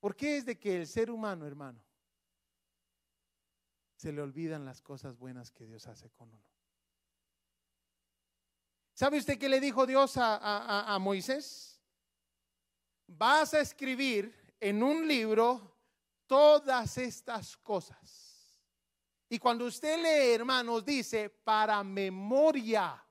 ¿Por 0.00 0.16
qué 0.16 0.38
es 0.38 0.46
de 0.46 0.58
que 0.58 0.74
el 0.74 0.88
ser 0.88 1.12
humano, 1.12 1.46
hermano, 1.46 1.80
se 3.94 4.10
le 4.10 4.20
olvidan 4.20 4.64
las 4.64 4.82
cosas 4.82 5.16
buenas 5.16 5.52
que 5.52 5.64
Dios 5.64 5.86
hace 5.86 6.10
con 6.10 6.28
uno? 6.28 6.50
¿Sabe 8.94 9.18
usted 9.18 9.38
qué 9.38 9.48
le 9.48 9.60
dijo 9.60 9.86
Dios 9.86 10.14
a, 10.16 10.98
Moisés? 11.00 11.80
Vas 13.06 13.54
a 13.54 13.60
escribir 13.60 14.34
en 14.58 14.82
un 14.82 15.06
libro 15.06 15.76
todas 16.26 16.98
estas 16.98 17.56
cosas. 17.58 18.25
Y 19.28 19.38
cuando 19.38 19.64
usted 19.64 19.96
lee, 19.96 20.34
hermanos, 20.34 20.84
dice, 20.84 21.30
para 21.30 21.82
memoria. 21.82 23.02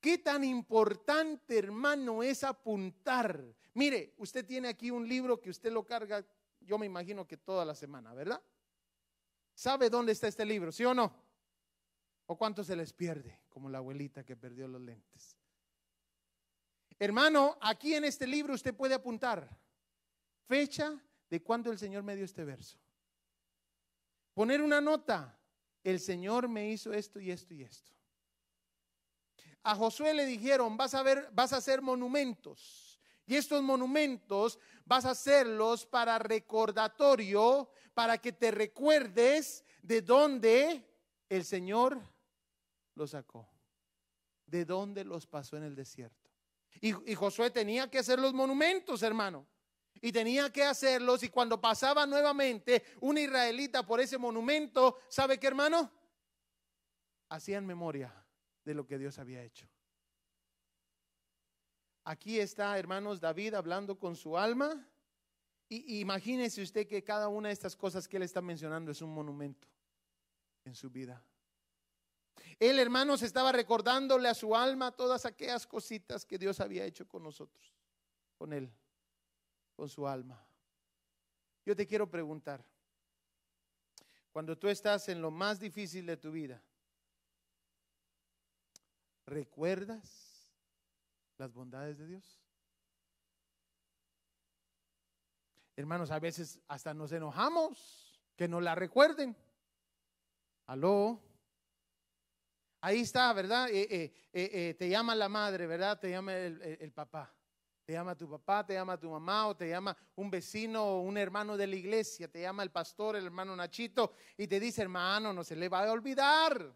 ¿Qué 0.00 0.18
tan 0.18 0.44
importante, 0.44 1.58
hermano, 1.58 2.22
es 2.22 2.44
apuntar? 2.44 3.42
Mire, 3.74 4.14
usted 4.18 4.44
tiene 4.44 4.68
aquí 4.68 4.90
un 4.90 5.08
libro 5.08 5.40
que 5.40 5.50
usted 5.50 5.72
lo 5.72 5.86
carga, 5.86 6.24
yo 6.60 6.78
me 6.78 6.86
imagino 6.86 7.26
que 7.26 7.36
toda 7.36 7.64
la 7.64 7.74
semana, 7.74 8.12
¿verdad? 8.12 8.42
¿Sabe 9.54 9.88
dónde 9.88 10.12
está 10.12 10.28
este 10.28 10.44
libro, 10.44 10.72
sí 10.72 10.84
o 10.84 10.92
no? 10.92 11.14
¿O 12.26 12.36
cuánto 12.36 12.64
se 12.64 12.74
les 12.76 12.92
pierde? 12.92 13.40
Como 13.48 13.70
la 13.70 13.78
abuelita 13.78 14.24
que 14.24 14.36
perdió 14.36 14.66
los 14.66 14.80
lentes. 14.80 15.36
Hermano, 16.98 17.56
aquí 17.60 17.94
en 17.94 18.04
este 18.04 18.26
libro 18.26 18.54
usted 18.54 18.74
puede 18.74 18.94
apuntar 18.94 19.48
fecha 20.46 21.00
de 21.30 21.42
cuando 21.42 21.70
el 21.70 21.78
Señor 21.78 22.02
me 22.02 22.16
dio 22.16 22.24
este 22.24 22.44
verso. 22.44 22.78
Poner 24.34 24.60
una 24.60 24.80
nota. 24.80 25.38
El 25.82 26.00
Señor 26.00 26.48
me 26.48 26.70
hizo 26.70 26.92
esto 26.92 27.20
y 27.20 27.30
esto 27.30 27.54
y 27.54 27.62
esto. 27.62 27.92
A 29.62 29.74
Josué 29.74 30.12
le 30.12 30.26
dijeron, 30.26 30.76
vas 30.76 30.94
a 30.94 31.02
ver, 31.02 31.28
vas 31.32 31.52
a 31.52 31.58
hacer 31.58 31.80
monumentos. 31.80 33.00
Y 33.26 33.36
estos 33.36 33.62
monumentos 33.62 34.58
vas 34.84 35.06
a 35.06 35.10
hacerlos 35.10 35.86
para 35.86 36.18
recordatorio, 36.18 37.70
para 37.94 38.18
que 38.18 38.32
te 38.32 38.50
recuerdes 38.50 39.64
de 39.82 40.02
dónde 40.02 40.84
el 41.28 41.44
Señor 41.44 42.00
los 42.94 43.10
sacó? 43.10 43.48
¿De 44.46 44.64
dónde 44.64 45.04
los 45.04 45.26
pasó 45.26 45.56
en 45.56 45.64
el 45.64 45.74
desierto? 45.74 46.30
Y, 46.80 47.14
Josué 47.14 47.50
tenía 47.50 47.88
que 47.88 47.98
hacer 47.98 48.18
los 48.18 48.34
monumentos, 48.34 49.02
hermano. 49.02 49.46
Y 50.00 50.12
tenía 50.12 50.52
que 50.52 50.64
hacerlos. 50.64 51.22
Y 51.22 51.28
cuando 51.28 51.60
pasaba 51.60 52.06
nuevamente 52.06 52.84
un 53.00 53.18
israelita 53.18 53.86
por 53.86 54.00
ese 54.00 54.18
monumento, 54.18 54.98
¿sabe 55.08 55.38
qué, 55.38 55.46
hermano? 55.46 55.90
Hacían 57.28 57.66
memoria 57.66 58.12
de 58.64 58.74
lo 58.74 58.86
que 58.86 58.98
Dios 58.98 59.18
había 59.18 59.42
hecho. 59.42 59.68
Aquí 62.04 62.38
está, 62.38 62.78
hermanos, 62.78 63.20
David 63.20 63.54
hablando 63.54 63.98
con 63.98 64.14
su 64.14 64.36
alma. 64.36 64.86
Y, 65.68 66.00
imagínese 66.00 66.62
usted 66.62 66.86
que 66.86 67.02
cada 67.02 67.28
una 67.28 67.48
de 67.48 67.54
estas 67.54 67.74
cosas 67.74 68.06
que 68.06 68.18
él 68.18 68.22
está 68.22 68.42
mencionando 68.42 68.90
es 68.90 69.00
un 69.00 69.12
monumento 69.12 69.66
en 70.64 70.74
su 70.74 70.90
vida. 70.90 71.24
Él, 72.58 72.78
hermanos, 72.78 73.22
estaba 73.22 73.52
recordándole 73.52 74.28
a 74.28 74.34
su 74.34 74.54
alma 74.54 74.92
todas 74.92 75.24
aquellas 75.24 75.66
cositas 75.66 76.26
que 76.26 76.38
Dios 76.38 76.60
había 76.60 76.84
hecho 76.84 77.08
con 77.08 77.22
nosotros, 77.22 77.74
con 78.36 78.52
él, 78.52 78.70
con 79.74 79.88
su 79.88 80.06
alma. 80.06 80.40
Yo 81.64 81.74
te 81.74 81.86
quiero 81.86 82.10
preguntar, 82.10 82.64
cuando 84.32 84.58
tú 84.58 84.68
estás 84.68 85.08
en 85.08 85.22
lo 85.22 85.30
más 85.30 85.60
difícil 85.60 86.06
de 86.06 86.16
tu 86.16 86.32
vida, 86.32 86.62
¿recuerdas 89.26 90.52
las 91.38 91.52
bondades 91.52 91.98
de 91.98 92.06
Dios? 92.06 92.44
Hermanos, 95.76 96.10
a 96.10 96.20
veces 96.20 96.60
hasta 96.68 96.94
nos 96.94 97.10
enojamos 97.12 98.20
que 98.36 98.46
no 98.48 98.60
la 98.60 98.74
recuerden. 98.74 99.36
Aló. 100.66 101.20
Ahí 102.80 103.00
está, 103.00 103.32
¿verdad? 103.32 103.68
Eh, 103.70 103.86
eh, 103.90 104.12
eh, 104.32 104.74
te 104.78 104.88
llama 104.88 105.14
la 105.14 105.28
madre, 105.28 105.66
¿verdad? 105.66 105.98
Te 105.98 106.10
llama 106.10 106.36
el, 106.36 106.92
papá. 106.92 107.34
Te 107.84 107.92
llama 107.92 108.16
tu 108.16 108.28
papá, 108.28 108.64
te 108.64 108.74
llama 108.74 108.98
tu 108.98 109.10
mamá 109.10 109.48
o 109.48 109.56
te 109.56 109.68
llama 109.68 109.96
un 110.16 110.30
vecino 110.30 110.84
o 110.84 111.00
un 111.00 111.18
hermano 111.18 111.56
de 111.56 111.66
la 111.66 111.76
iglesia, 111.76 112.28
te 112.28 112.40
llama 112.40 112.62
el 112.62 112.70
pastor, 112.70 113.16
el 113.16 113.26
hermano 113.26 113.54
Nachito 113.54 114.14
y 114.38 114.46
te 114.46 114.58
dice, 114.58 114.82
hermano, 114.82 115.32
no 115.32 115.44
se 115.44 115.54
le 115.54 115.68
va 115.68 115.86
a 115.86 115.92
olvidar. 115.92 116.74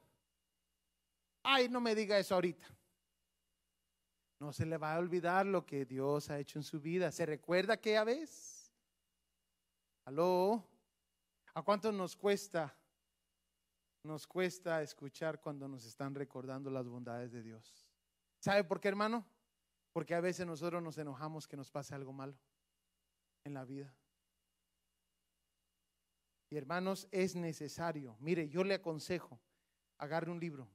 Ay, 1.42 1.68
no 1.68 1.81
me 1.81 1.94
diga 1.94 2.18
eso 2.18 2.35
ahorita. 2.35 2.66
No 4.38 4.53
se 4.53 4.66
le 4.66 4.77
va 4.77 4.94
a 4.94 4.99
olvidar 4.99 5.47
lo 5.47 5.64
que 5.64 5.87
Dios 5.87 6.29
ha 6.31 6.38
hecho 6.38 6.59
en 6.59 6.62
su 6.62 6.81
vida. 6.81 7.11
¿Se 7.11 7.25
recuerda 7.25 7.75
aquella 7.75 8.05
vez? 8.05 8.73
¿Aló? 10.05 10.62
¿A 11.55 11.62
cuánto 11.62 11.90
nos 11.90 12.14
cuesta 12.14 12.79
nos 14.09 14.27
cuesta 14.27 14.83
escuchar 14.83 15.40
cuando 15.40 15.68
nos 15.68 15.85
están 15.85 16.14
recordando 16.14 16.71
las 16.71 16.88
bondades 16.88 17.33
de 17.33 17.42
Dios. 17.42 17.92
¿Sabe 18.38 18.64
por 18.64 18.81
qué, 18.81 18.88
hermano? 18.88 19.27
Porque 19.99 20.15
a 20.15 20.21
veces 20.21 20.47
nosotros 20.47 20.81
nos 20.81 20.97
enojamos 20.97 21.49
que 21.49 21.57
nos 21.57 21.73
pase 21.73 21.93
algo 21.93 22.13
malo 22.13 22.39
en 23.43 23.53
la 23.53 23.65
vida. 23.65 23.93
Y 26.51 26.57
hermanos, 26.57 27.09
es 27.11 27.35
necesario. 27.35 28.17
Mire, 28.21 28.49
yo 28.49 28.63
le 28.63 28.75
aconsejo, 28.75 29.41
agarre 29.97 30.31
un 30.31 30.39
libro. 30.39 30.69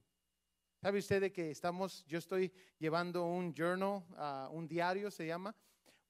¿Sabe 0.76 0.98
usted 0.98 1.22
de 1.22 1.32
que 1.32 1.50
estamos, 1.50 2.04
yo 2.04 2.18
estoy 2.18 2.52
llevando 2.78 3.24
un 3.24 3.54
journal, 3.54 4.04
uh, 4.10 4.54
un 4.54 4.68
diario 4.68 5.10
se 5.10 5.26
llama, 5.26 5.56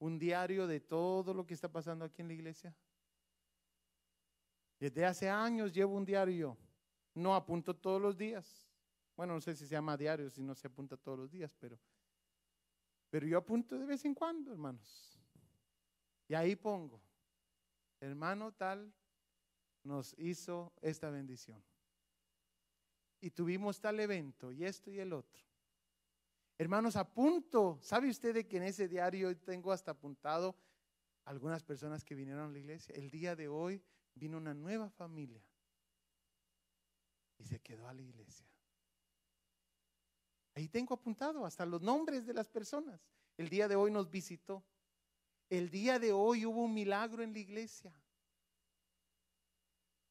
un 0.01 0.19
diario 0.19 0.67
de 0.67 0.81
todo 0.81 1.33
lo 1.33 1.47
que 1.47 1.55
está 1.55 1.69
pasando 1.69 2.05
aquí 2.05 2.21
en 2.21 2.27
la 2.27 2.35
iglesia? 2.35 2.75
Desde 4.81 5.07
hace 5.07 5.31
años 5.31 5.73
llevo 5.73 5.95
un 5.95 6.05
diario 6.05 6.59
no 7.15 7.37
apunto 7.37 7.77
todos 7.77 8.03
los 8.03 8.19
días. 8.19 8.69
Bueno, 9.17 9.35
no 9.35 9.41
sé 9.41 9.55
si 9.55 9.69
se 9.69 9.71
llama 9.71 9.97
diario, 9.97 10.29
si 10.31 10.43
no 10.43 10.57
se 10.57 10.67
apunta 10.67 10.97
todos 10.97 11.17
los 11.17 11.31
días, 11.31 11.55
pero, 11.61 11.79
pero 13.15 13.29
yo 13.29 13.39
apunto 13.39 13.79
de 13.79 13.87
vez 13.87 14.05
en 14.05 14.13
cuando, 14.13 14.51
hermanos. 14.51 15.17
Y 16.27 16.35
ahí 16.35 16.57
pongo, 16.57 17.01
hermano 18.01 18.51
tal 18.51 18.93
nos 19.85 20.19
hizo 20.19 20.73
esta 20.83 21.11
bendición. 21.11 21.63
Y 23.21 23.31
tuvimos 23.31 23.79
tal 23.79 24.01
evento 24.01 24.51
y 24.51 24.65
esto 24.65 24.91
y 24.91 24.99
el 24.99 25.13
otro. 25.13 25.45
Hermanos, 26.59 26.97
apunto. 26.97 27.79
¿Sabe 27.83 28.11
usted 28.11 28.35
de 28.35 28.49
que 28.49 28.57
en 28.57 28.65
ese 28.65 28.89
diario 28.89 29.39
tengo 29.39 29.71
hasta 29.71 29.93
apuntado 29.93 30.57
algunas 31.25 31.63
personas 31.63 32.03
que 32.03 32.17
vinieron 32.17 32.49
a 32.49 32.53
la 32.53 32.59
iglesia? 32.59 32.97
El 32.97 33.13
día 33.13 33.37
de 33.37 33.47
hoy 33.47 33.81
vino 34.17 34.39
una 34.39 34.55
nueva 34.55 34.91
familia 34.91 35.47
y 37.39 37.45
se 37.45 37.61
quedó 37.61 37.87
a 37.87 37.95
la 37.95 38.03
iglesia. 38.03 38.54
Ahí 40.55 40.69
tengo 40.69 40.95
apuntado 40.95 41.45
hasta 41.45 41.67
los 41.67 41.83
nombres 41.83 42.27
de 42.27 42.35
las 42.35 42.49
personas. 42.49 43.01
El 43.37 43.49
día 43.49 43.67
de 43.67 43.75
hoy 43.75 43.91
nos 43.91 44.09
visitó. 44.09 44.65
El 45.51 45.69
día 45.71 45.99
de 45.99 46.13
hoy 46.13 46.47
hubo 46.47 46.63
un 46.63 46.73
milagro 46.73 47.23
en 47.23 47.33
la 47.33 47.41
iglesia. 47.41 47.93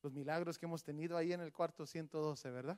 Los 0.01 0.11
milagros 0.11 0.57
que 0.57 0.65
hemos 0.65 0.83
tenido 0.83 1.15
ahí 1.15 1.31
en 1.31 1.39
el 1.39 1.53
cuarto 1.53 1.85
112, 1.85 2.51
¿verdad? 2.51 2.77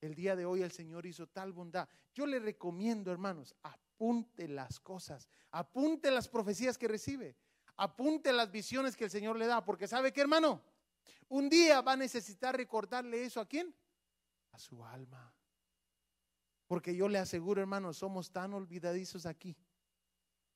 El 0.00 0.14
día 0.14 0.34
de 0.34 0.44
hoy 0.44 0.62
el 0.62 0.72
Señor 0.72 1.06
hizo 1.06 1.28
tal 1.28 1.52
bondad. 1.52 1.88
Yo 2.12 2.26
le 2.26 2.40
recomiendo, 2.40 3.12
hermanos, 3.12 3.54
apunte 3.62 4.48
las 4.48 4.80
cosas, 4.80 5.28
apunte 5.52 6.10
las 6.10 6.28
profecías 6.28 6.76
que 6.76 6.88
recibe, 6.88 7.36
apunte 7.76 8.32
las 8.32 8.50
visiones 8.50 8.96
que 8.96 9.04
el 9.04 9.10
Señor 9.10 9.38
le 9.38 9.46
da, 9.46 9.64
porque 9.64 9.86
¿sabe 9.86 10.12
qué, 10.12 10.20
hermano? 10.20 10.60
Un 11.28 11.48
día 11.48 11.80
va 11.80 11.92
a 11.92 11.96
necesitar 11.96 12.56
recordarle 12.56 13.24
eso 13.24 13.40
a 13.40 13.46
quién? 13.46 13.74
A 14.50 14.58
su 14.58 14.84
alma. 14.84 15.32
Porque 16.66 16.96
yo 16.96 17.08
le 17.08 17.18
aseguro, 17.18 17.60
hermano, 17.60 17.92
somos 17.92 18.30
tan 18.30 18.54
olvidadizos 18.54 19.26
aquí 19.26 19.56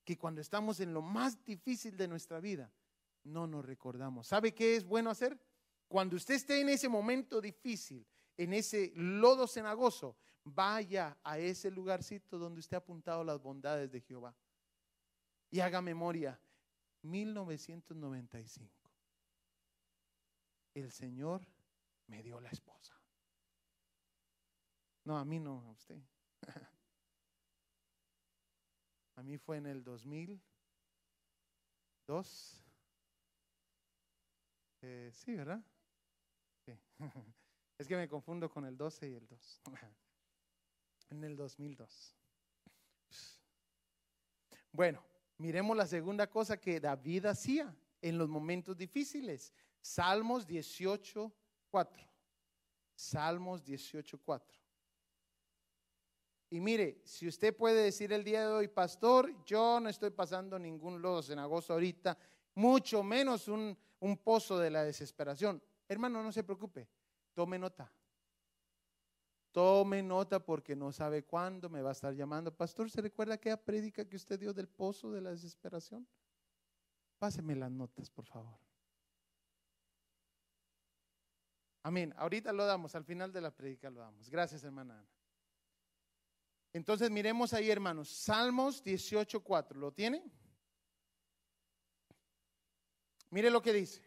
que 0.05 0.17
cuando 0.17 0.41
estamos 0.41 0.81
en 0.81 0.95
lo 0.95 1.03
más 1.03 1.45
difícil 1.45 1.97
de 1.97 2.09
nuestra 2.09 2.41
vida, 2.41 2.73
no 3.25 3.47
nos 3.47 3.65
recordamos. 3.65 4.27
¿Sabe 4.27 4.55
qué 4.55 4.77
es 4.77 4.85
bueno 4.85 5.11
hacer? 5.11 5.39
Cuando 5.87 6.17
usted 6.17 6.35
esté 6.35 6.61
en 6.61 6.71
ese 6.71 6.89
momento 6.89 7.41
difícil, 7.41 8.07
en 8.37 8.55
ese 8.55 8.93
lodo 8.95 9.47
cenagoso, 9.47 10.17
vaya 10.45 11.19
a 11.23 11.39
ese 11.39 11.71
lugarcito 11.71 12.39
donde 12.39 12.61
usted 12.61 12.77
ha 12.77 12.79
apuntado 12.79 13.23
las 13.25 13.41
bondades 13.41 13.91
de 13.91 14.01
Jehová. 14.01 14.35
Y 15.51 15.61
haga 15.61 15.81
memoria. 15.83 16.41
1995. 17.03 18.91
El 20.75 20.91
Señor 20.91 21.47
me 22.07 22.23
dio 22.23 22.41
la 22.41 22.51
esposa. 22.51 22.98
No, 25.09 25.17
a 25.17 25.25
mí 25.25 25.41
no, 25.41 25.65
a 25.67 25.71
usted. 25.71 25.99
A 29.17 29.23
mí 29.23 29.39
fue 29.39 29.57
en 29.57 29.65
el 29.65 29.83
2002. 29.83 32.63
Eh, 34.83 35.11
sí, 35.15 35.35
¿verdad? 35.35 35.65
Sí. 36.67 36.79
Es 37.79 37.89
que 37.89 37.97
me 37.97 38.07
confundo 38.07 38.51
con 38.51 38.67
el 38.67 38.77
12 38.77 39.09
y 39.09 39.15
el 39.15 39.27
2. 39.27 39.63
En 41.11 41.25
el 41.25 41.37
2002. 41.37 42.15
Bueno, 44.71 45.03
miremos 45.39 45.75
la 45.75 45.87
segunda 45.87 46.29
cosa 46.29 46.61
que 46.61 46.81
David 46.81 47.25
hacía 47.25 47.75
en 48.03 48.19
los 48.19 48.29
momentos 48.29 48.77
difíciles. 48.77 49.55
Salmos 49.81 50.47
18, 50.47 51.33
4. 51.71 52.07
Salmos 52.95 53.65
18, 53.65 54.19
4. 54.19 54.68
Y 56.51 56.61
mire, 56.61 57.03
si 57.05 57.29
usted 57.29 57.55
puede 57.55 57.83
decir 57.83 58.13
el 58.13 58.25
día 58.25 58.41
de 58.41 58.55
hoy, 58.55 58.69
pastor, 58.69 59.45
yo 59.45 59.81
no 59.81 59.89
estoy 59.89 60.11
pasando 60.11 60.59
ningún 60.59 61.03
lodo 61.03 61.33
en 61.33 61.39
agosto 61.39 61.75
ahorita, 61.75 62.17
mucho 62.55 63.03
menos 63.03 63.49
un, 63.49 63.77
un 64.01 64.17
pozo 64.17 64.59
de 64.59 64.71
la 64.71 64.83
desesperación. 64.83 65.63
Hermano, 65.87 66.23
no 66.23 66.33
se 66.33 66.45
preocupe, 66.45 66.89
tome 67.35 67.59
nota. 67.59 67.93
Tome 69.53 70.03
nota 70.03 70.45
porque 70.45 70.77
no 70.77 70.93
sabe 70.93 71.25
cuándo 71.25 71.69
me 71.69 71.83
va 71.83 71.91
a 71.91 71.93
estar 71.93 72.15
llamando. 72.15 72.55
Pastor, 72.55 72.91
¿se 72.91 73.01
recuerda 73.01 73.35
aquella 73.35 73.63
prédica 73.63 74.05
que 74.05 74.17
usted 74.17 74.39
dio 74.39 74.53
del 74.55 74.69
pozo 74.69 75.11
de 75.11 75.21
la 75.21 75.31
desesperación? 75.31 76.07
Páseme 77.19 77.57
las 77.57 77.71
notas, 77.71 78.11
por 78.11 78.25
favor. 78.25 78.59
Amén. 81.83 82.15
Ahorita 82.17 82.53
lo 82.53 82.65
damos, 82.67 82.95
al 82.95 83.05
final 83.05 83.33
de 83.33 83.41
la 83.41 83.51
prédica 83.51 83.91
lo 83.91 84.01
damos. 84.01 84.29
Gracias, 84.29 84.63
hermana 84.65 84.99
Ana. 84.99 85.18
Entonces 86.73 87.11
miremos 87.11 87.53
ahí, 87.53 87.71
hermanos, 87.71 88.09
Salmos 88.09 88.85
18.4. 88.85 89.75
¿Lo 89.75 89.93
tiene? 89.93 90.23
Mire 93.31 93.51
lo 93.51 93.63
que 93.63 93.73
dice. 93.73 94.03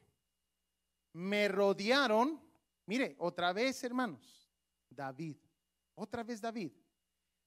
Me 1.13 1.47
rodearon, 1.47 2.41
mire, 2.85 3.15
otra 3.19 3.51
vez, 3.51 3.83
hermanos, 3.83 4.49
David, 4.89 5.37
otra 5.95 6.23
vez 6.23 6.39
David. 6.39 6.71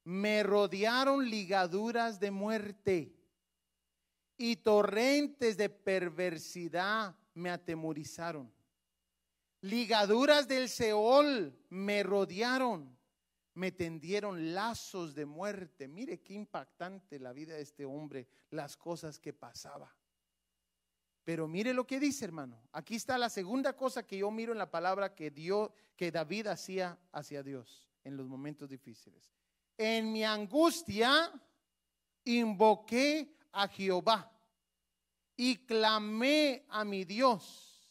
Me 0.05 0.43
rodearon 0.43 1.29
ligaduras 1.29 2.21
de 2.21 2.31
muerte 2.31 3.17
y 4.37 4.57
torrentes 4.57 5.57
de 5.57 5.71
perversidad 5.71 7.17
me 7.33 7.51
atemorizaron. 7.51 8.53
Ligaduras 9.63 10.47
del 10.47 10.69
Seol 10.69 11.59
me 11.71 12.03
rodearon 12.03 12.94
me 13.55 13.73
tendieron 13.73 14.55
lazos 14.55 15.15
de 15.15 15.27
muerte. 15.27 15.89
Mire 15.89 16.21
qué 16.21 16.35
impactante 16.35 17.19
la 17.19 17.33
vida 17.33 17.55
de 17.55 17.63
este 17.63 17.85
hombre, 17.85 18.27
las 18.51 18.77
cosas 18.77 19.19
que 19.19 19.33
pasaba. 19.33 19.95
Pero 21.25 21.49
mire 21.49 21.73
lo 21.73 21.87
que 21.87 21.99
dice, 21.99 22.25
hermano. 22.25 22.61
Aquí 22.73 22.97
está 22.97 23.17
la 23.17 23.31
segunda 23.31 23.75
cosa 23.75 24.07
que 24.07 24.19
yo 24.19 24.31
miro 24.31 24.53
en 24.53 24.59
la 24.59 24.71
palabra 24.71 25.15
que 25.15 25.31
Dios, 25.31 25.71
que 25.97 26.11
David 26.11 26.49
hacía 26.49 26.99
hacia 27.13 27.43
Dios 27.43 27.89
en 28.03 28.17
los 28.17 28.27
momentos 28.27 28.69
difíciles. 28.69 29.33
En 29.79 30.13
mi 30.13 30.23
angustia 30.23 31.33
invoqué 32.25 33.37
a 33.53 33.69
Jehová 33.69 34.31
y 35.37 35.57
clamé 35.65 36.67
a 36.69 36.85
mi 36.85 37.05
Dios. 37.05 37.91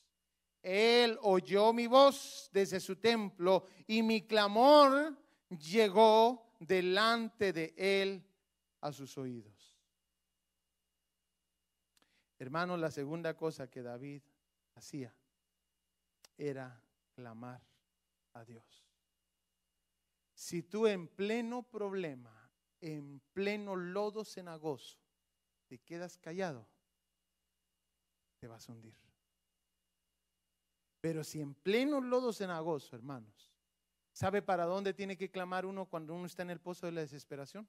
Él 0.61 1.17
oyó 1.23 1.73
mi 1.73 1.87
voz 1.87 2.49
desde 2.53 2.79
su 2.79 2.97
templo 2.97 3.65
y 3.87 4.01
mi 4.03 4.25
clamor 4.27 5.17
llegó 5.57 6.53
delante 6.59 7.53
de 7.53 7.73
él 7.77 8.25
a 8.81 8.91
sus 8.91 9.17
oídos. 9.17 9.77
Hermanos, 12.39 12.79
la 12.79 12.91
segunda 12.91 13.35
cosa 13.35 13.69
que 13.69 13.81
David 13.81 14.21
hacía 14.75 15.15
era 16.37 16.81
clamar 17.15 17.61
a 18.33 18.43
Dios. 18.43 18.85
Si 20.33 20.63
tú 20.63 20.87
en 20.87 21.07
pleno 21.07 21.63
problema, 21.63 22.51
en 22.81 23.21
pleno 23.31 23.75
lodo 23.75 24.25
cenagoso, 24.25 24.97
te 25.67 25.79
quedas 25.79 26.17
callado, 26.17 26.67
te 28.39 28.47
vas 28.47 28.67
a 28.67 28.73
hundir. 28.73 28.97
Pero 30.99 31.23
si 31.23 31.39
en 31.39 31.53
pleno 31.53 32.01
lodo 32.01 32.33
cenagoso, 32.33 32.95
hermanos, 32.95 33.52
¿Sabe 34.13 34.43
para 34.43 34.65
dónde 34.65 34.93
tiene 34.93 35.17
que 35.17 35.31
clamar 35.31 35.65
uno 35.65 35.87
cuando 35.87 36.13
uno 36.13 36.27
está 36.27 36.43
en 36.43 36.51
el 36.51 36.61
pozo 36.61 36.85
de 36.85 36.91
la 36.91 37.01
desesperación? 37.01 37.67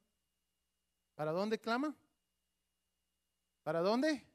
¿Para 1.14 1.32
dónde 1.32 1.58
clama? 1.58 1.96
¿Para 3.62 3.80
dónde? 3.80 4.26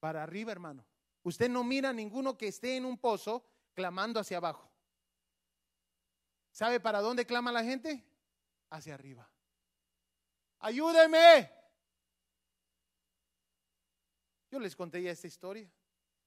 Para 0.00 0.22
arriba, 0.22 0.52
hermano. 0.52 0.84
Usted 1.22 1.48
no 1.48 1.64
mira 1.64 1.88
a 1.88 1.92
ninguno 1.94 2.36
que 2.36 2.48
esté 2.48 2.76
en 2.76 2.84
un 2.84 2.98
pozo 2.98 3.42
clamando 3.72 4.20
hacia 4.20 4.36
abajo. 4.36 4.70
¿Sabe 6.50 6.78
para 6.78 7.00
dónde 7.00 7.24
clama 7.24 7.50
la 7.50 7.64
gente? 7.64 8.04
Hacia 8.68 8.92
arriba. 8.92 9.26
Ayúdeme. 10.58 11.50
Yo 14.50 14.60
les 14.60 14.76
conté 14.76 15.02
ya 15.02 15.10
esta 15.10 15.26
historia. 15.26 15.72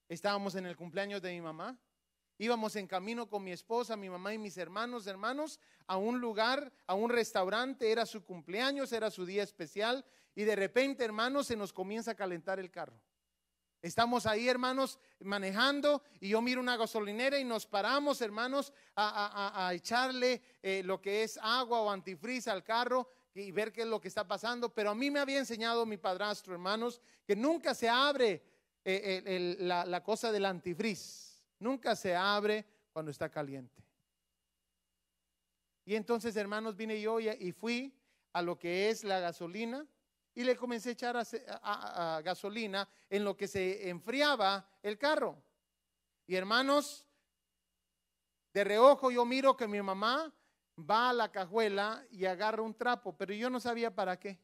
Estábamos 0.09 0.55
en 0.55 0.65
el 0.65 0.75
cumpleaños 0.75 1.21
de 1.21 1.33
mi 1.33 1.41
mamá 1.41 1.77
Íbamos 2.37 2.75
en 2.75 2.87
camino 2.87 3.29
con 3.29 3.43
mi 3.43 3.51
esposa, 3.51 3.95
mi 3.95 4.09
mamá 4.09 4.33
y 4.33 4.37
mis 4.37 4.57
hermanos, 4.57 5.07
hermanos, 5.07 5.59
a 5.87 5.95
un 5.95 6.19
lugar, 6.19 6.71
a 6.85 6.93
un 6.93 7.09
restaurante, 7.09 7.89
era 7.89 8.05
su 8.05 8.25
cumpleaños, 8.25 8.91
era 8.91 9.09
su 9.09 9.25
día 9.25 9.43
especial, 9.43 10.03
y 10.35 10.43
de 10.43 10.55
repente, 10.55 11.05
hermanos, 11.05 11.47
se 11.47 11.55
nos 11.55 11.71
comienza 11.71 12.11
a 12.11 12.15
calentar 12.15 12.59
el 12.59 12.69
carro. 12.69 12.99
Estamos 13.81 14.25
ahí, 14.25 14.49
hermanos, 14.49 14.99
manejando 15.19 16.01
y 16.19 16.29
yo 16.29 16.41
miro 16.41 16.59
una 16.59 16.75
gasolinera 16.75 17.37
y 17.37 17.43
nos 17.43 17.67
paramos, 17.67 18.19
hermanos, 18.19 18.73
a, 18.95 19.71
echarle 19.73 20.41
eh, 20.63 20.81
lo 20.83 20.99
que 20.99 21.21
es 21.21 21.37
agua 21.41 21.81
o 21.81 21.91
antifriz 21.91 22.47
al 22.47 22.63
carro 22.63 23.07
y 23.35 23.51
ver 23.51 23.71
qué 23.71 23.81
es 23.81 23.87
lo 23.87 24.01
que 24.01 24.07
está 24.07 24.27
pasando. 24.27 24.73
Pero 24.73 24.89
a 24.89 24.95
mí 24.95 25.11
me 25.11 25.19
había 25.19 25.37
enseñado 25.37 25.85
mi 25.85 25.97
padrastro, 25.97 26.53
hermanos, 26.53 26.99
que 27.27 27.35
nunca 27.35 27.75
se 27.75 27.87
abre 27.87 28.41
eh, 28.83 29.55
la, 29.59 29.85
la 29.85 30.03
cosa 30.03 30.31
del 30.31 30.45
antifriz. 30.45 31.24
Nunca 31.59 31.95
se 31.95 32.15
abre 32.15 32.65
cuando 32.91 33.11
está 33.11 33.29
caliente. 33.29 33.83
Y 35.85 35.95
entonces, 35.95 36.35
hermanos, 36.35 36.75
vine 36.75 36.99
yo 36.99 37.19
y 37.19 37.51
fui 37.51 37.95
a 38.33 38.41
lo 38.41 38.57
que 38.57 38.89
es 38.89 39.03
la 39.03 39.19
gasolina 39.19 39.85
y 40.33 40.43
le 40.43 40.55
comencé 40.55 40.89
a 40.89 40.91
echar 40.91 42.23
gasolina 42.23 42.89
en 43.09 43.23
lo 43.23 43.37
que 43.37 43.47
se 43.47 43.89
enfriaba 43.89 44.67
el 44.81 44.97
carro. 44.97 45.41
Y 46.27 46.35
hermanos, 46.35 47.05
de 48.53 48.63
reojo 48.63 49.11
yo 49.11 49.25
miro 49.25 49.55
que 49.55 49.67
mi 49.67 49.81
mamá 49.81 50.33
va 50.77 51.09
a 51.09 51.13
la 51.13 51.31
cajuela 51.31 52.05
y 52.11 52.25
agarra 52.25 52.61
un 52.61 52.73
trapo, 52.73 53.15
pero 53.15 53.33
yo 53.33 53.49
no 53.49 53.59
sabía 53.59 53.93
para 53.93 54.19
qué. 54.19 54.39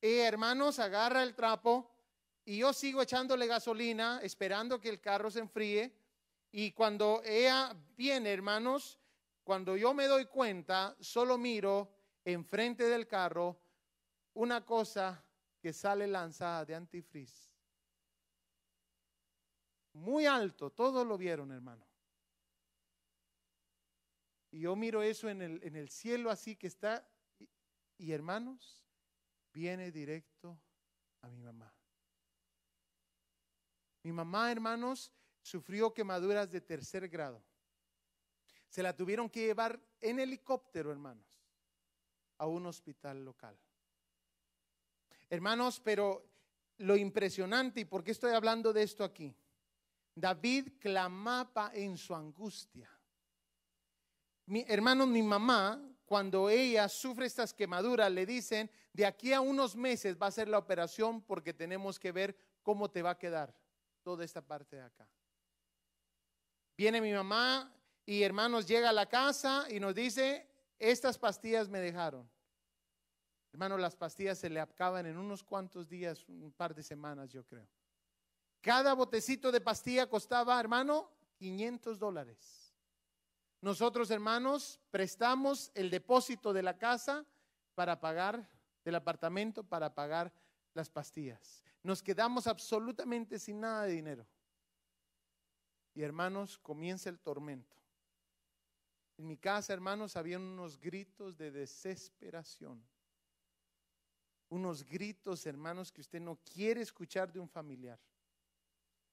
Y 0.00 0.18
hermanos, 0.18 0.78
agarra 0.78 1.22
el 1.22 1.34
trapo 1.34 1.90
y 2.44 2.58
yo 2.58 2.72
sigo 2.72 3.00
echándole 3.00 3.46
gasolina, 3.46 4.20
esperando 4.22 4.80
que 4.80 4.88
el 4.88 5.00
carro 5.00 5.30
se 5.30 5.40
enfríe. 5.40 5.94
Y 6.50 6.72
cuando 6.72 7.22
ella 7.24 7.74
viene, 7.96 8.32
hermanos, 8.32 8.98
cuando 9.44 9.76
yo 9.76 9.94
me 9.94 10.06
doy 10.06 10.26
cuenta, 10.26 10.96
solo 11.00 11.36
miro 11.38 11.90
enfrente 12.24 12.84
del 12.84 13.06
carro 13.06 13.60
una 14.34 14.64
cosa 14.64 15.24
que 15.60 15.72
sale 15.72 16.06
lanzada 16.06 16.64
de 16.64 16.74
antifriz. 16.74 17.50
Muy 19.94 20.26
alto, 20.26 20.70
todos 20.70 21.06
lo 21.06 21.18
vieron, 21.18 21.50
hermano. 21.50 21.86
Y 24.50 24.60
yo 24.60 24.76
miro 24.76 25.02
eso 25.02 25.28
en 25.28 25.42
el, 25.42 25.62
en 25.62 25.76
el 25.76 25.90
cielo 25.90 26.30
así 26.30 26.56
que 26.56 26.68
está, 26.68 27.06
y 27.98 28.12
hermanos, 28.12 28.82
viene 29.52 29.90
directo 29.90 30.58
a 31.22 31.28
mi 31.28 31.40
mamá. 31.40 31.74
Mi 34.02 34.12
mamá, 34.12 34.52
hermanos, 34.52 35.12
sufrió 35.48 35.94
quemaduras 35.94 36.50
de 36.50 36.60
tercer 36.60 37.08
grado. 37.08 37.42
Se 38.68 38.82
la 38.82 38.94
tuvieron 38.94 39.30
que 39.30 39.46
llevar 39.46 39.80
en 40.00 40.20
helicóptero, 40.20 40.92
hermanos, 40.92 41.26
a 42.36 42.46
un 42.46 42.66
hospital 42.66 43.24
local. 43.24 43.58
Hermanos, 45.30 45.80
pero 45.80 46.24
lo 46.78 46.96
impresionante, 46.96 47.80
y 47.80 47.84
por 47.86 48.04
qué 48.04 48.10
estoy 48.10 48.34
hablando 48.34 48.72
de 48.72 48.82
esto 48.82 49.02
aquí, 49.02 49.34
David 50.14 50.74
clamaba 50.78 51.70
en 51.74 51.96
su 51.96 52.14
angustia. 52.14 52.90
Mi 54.46 54.64
hermano, 54.68 55.06
mi 55.06 55.22
mamá, 55.22 55.82
cuando 56.04 56.48
ella 56.48 56.88
sufre 56.88 57.26
estas 57.26 57.52
quemaduras, 57.52 58.10
le 58.10 58.26
dicen, 58.26 58.70
de 58.92 59.06
aquí 59.06 59.32
a 59.32 59.40
unos 59.40 59.76
meses 59.76 60.16
va 60.20 60.26
a 60.26 60.32
ser 60.32 60.48
la 60.48 60.58
operación 60.58 61.22
porque 61.22 61.52
tenemos 61.52 61.98
que 61.98 62.12
ver 62.12 62.36
cómo 62.62 62.90
te 62.90 63.02
va 63.02 63.10
a 63.10 63.18
quedar 63.18 63.54
toda 64.02 64.24
esta 64.24 64.40
parte 64.40 64.76
de 64.76 64.82
acá. 64.82 65.08
Viene 66.78 67.00
mi 67.00 67.12
mamá 67.12 67.74
y 68.06 68.22
hermanos 68.22 68.64
llega 68.64 68.90
a 68.90 68.92
la 68.92 69.06
casa 69.06 69.66
y 69.68 69.80
nos 69.80 69.96
dice, 69.96 70.48
estas 70.78 71.18
pastillas 71.18 71.68
me 71.68 71.80
dejaron. 71.80 72.30
Hermano, 73.52 73.76
las 73.76 73.96
pastillas 73.96 74.38
se 74.38 74.48
le 74.48 74.60
acaban 74.60 75.04
en 75.04 75.18
unos 75.18 75.42
cuantos 75.42 75.88
días, 75.88 76.24
un 76.28 76.52
par 76.52 76.76
de 76.76 76.84
semanas 76.84 77.30
yo 77.30 77.44
creo. 77.44 77.66
Cada 78.60 78.94
botecito 78.94 79.50
de 79.50 79.60
pastilla 79.60 80.08
costaba, 80.08 80.60
hermano, 80.60 81.10
500 81.38 81.98
dólares. 81.98 82.72
Nosotros, 83.60 84.08
hermanos, 84.12 84.78
prestamos 84.92 85.72
el 85.74 85.90
depósito 85.90 86.52
de 86.52 86.62
la 86.62 86.78
casa 86.78 87.26
para 87.74 87.98
pagar, 87.98 88.48
del 88.84 88.94
apartamento, 88.94 89.64
para 89.64 89.96
pagar 89.96 90.32
las 90.74 90.90
pastillas. 90.90 91.64
Nos 91.82 92.04
quedamos 92.04 92.46
absolutamente 92.46 93.40
sin 93.40 93.58
nada 93.58 93.82
de 93.82 93.94
dinero. 93.94 94.28
Y 95.98 96.04
hermanos, 96.04 96.56
comienza 96.58 97.10
el 97.10 97.18
tormento. 97.18 97.76
En 99.16 99.26
mi 99.26 99.36
casa, 99.36 99.72
hermanos, 99.72 100.14
había 100.14 100.38
unos 100.38 100.78
gritos 100.78 101.36
de 101.36 101.50
desesperación. 101.50 102.80
Unos 104.48 104.84
gritos, 104.84 105.44
hermanos, 105.44 105.90
que 105.90 106.00
usted 106.00 106.20
no 106.20 106.36
quiere 106.36 106.82
escuchar 106.82 107.32
de 107.32 107.40
un 107.40 107.48
familiar. 107.48 107.98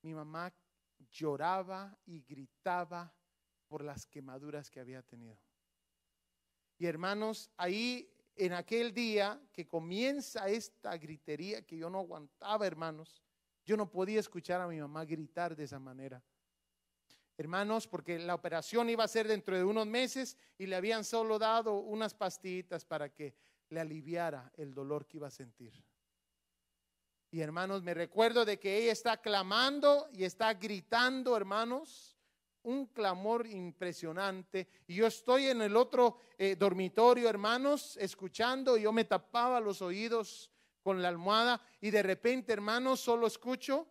Mi 0.03 0.13
mamá 0.13 0.53
lloraba 1.09 1.97
y 2.05 2.21
gritaba 2.21 3.11
por 3.67 3.83
las 3.83 4.05
quemaduras 4.05 4.69
que 4.69 4.79
había 4.79 5.01
tenido. 5.01 5.39
Y 6.77 6.85
hermanos, 6.85 7.49
ahí 7.57 8.07
en 8.35 8.53
aquel 8.53 8.93
día 8.93 9.41
que 9.51 9.67
comienza 9.67 10.47
esta 10.49 10.95
gritería 10.97 11.65
que 11.65 11.77
yo 11.77 11.89
no 11.89 11.97
aguantaba, 11.97 12.67
hermanos, 12.67 13.23
yo 13.65 13.75
no 13.75 13.89
podía 13.89 14.19
escuchar 14.19 14.61
a 14.61 14.67
mi 14.67 14.79
mamá 14.79 15.03
gritar 15.03 15.55
de 15.55 15.63
esa 15.63 15.79
manera 15.79 16.23
hermanos, 17.37 17.87
porque 17.87 18.19
la 18.19 18.35
operación 18.35 18.89
iba 18.89 19.03
a 19.03 19.07
ser 19.07 19.27
dentro 19.27 19.55
de 19.55 19.63
unos 19.63 19.87
meses 19.87 20.37
y 20.57 20.65
le 20.65 20.75
habían 20.75 21.03
solo 21.03 21.37
dado 21.37 21.79
unas 21.79 22.13
pastillitas 22.13 22.85
para 22.85 23.09
que 23.09 23.35
le 23.69 23.79
aliviara 23.79 24.51
el 24.57 24.73
dolor 24.73 25.05
que 25.05 25.17
iba 25.17 25.27
a 25.27 25.31
sentir. 25.31 25.73
Y 27.31 27.41
hermanos, 27.41 27.83
me 27.83 27.93
recuerdo 27.93 28.45
de 28.45 28.59
que 28.59 28.77
ella 28.77 28.93
está 28.93 29.17
clamando 29.17 30.07
y 30.13 30.23
está 30.23 30.53
gritando, 30.53 31.35
hermanos, 31.35 32.15
un 32.63 32.87
clamor 32.87 33.45
impresionante. 33.45 34.67
Y 34.87 34.95
yo 34.95 35.07
estoy 35.07 35.47
en 35.47 35.61
el 35.61 35.75
otro 35.75 36.17
eh, 36.37 36.55
dormitorio, 36.55 37.29
hermanos, 37.29 37.97
escuchando, 37.97 38.77
y 38.77 38.83
yo 38.83 38.91
me 38.91 39.05
tapaba 39.05 39.59
los 39.59 39.81
oídos 39.81 40.51
con 40.81 41.01
la 41.01 41.09
almohada 41.09 41.59
y 41.81 41.89
de 41.89 42.03
repente, 42.03 42.53
hermanos, 42.53 42.99
solo 42.99 43.25
escucho 43.25 43.87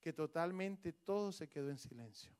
que 0.00 0.12
totalmente 0.12 0.92
todo 0.92 1.30
se 1.30 1.48
quedó 1.48 1.70
en 1.70 1.78
silencio. 1.78 2.32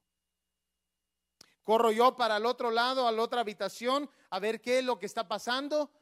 Corro 1.69 1.93
yo 1.93 2.16
para 2.16 2.39
el 2.39 2.47
otro 2.47 2.71
lado, 2.71 3.07
a 3.07 3.12
la 3.12 3.21
otra 3.21 3.43
habitación, 3.43 4.09
a 4.31 4.39
ver 4.39 4.59
qué 4.59 4.79
es 4.79 4.85
lo 4.87 4.99
que 4.99 5.05
está 5.05 5.29
pasando. 5.29 5.93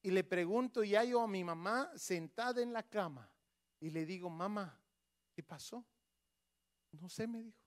Y 0.00 0.10
le 0.10 0.24
pregunto 0.24 0.82
ya 0.82 1.04
yo 1.04 1.20
a 1.20 1.28
mi 1.28 1.44
mamá 1.44 1.92
sentada 1.96 2.62
en 2.62 2.72
la 2.72 2.82
cama. 2.82 3.30
Y 3.78 3.90
le 3.90 4.06
digo, 4.06 4.30
mamá, 4.30 4.80
¿qué 5.34 5.42
pasó? 5.42 5.84
No 6.92 7.10
sé, 7.10 7.26
me 7.26 7.42
dijo. 7.42 7.58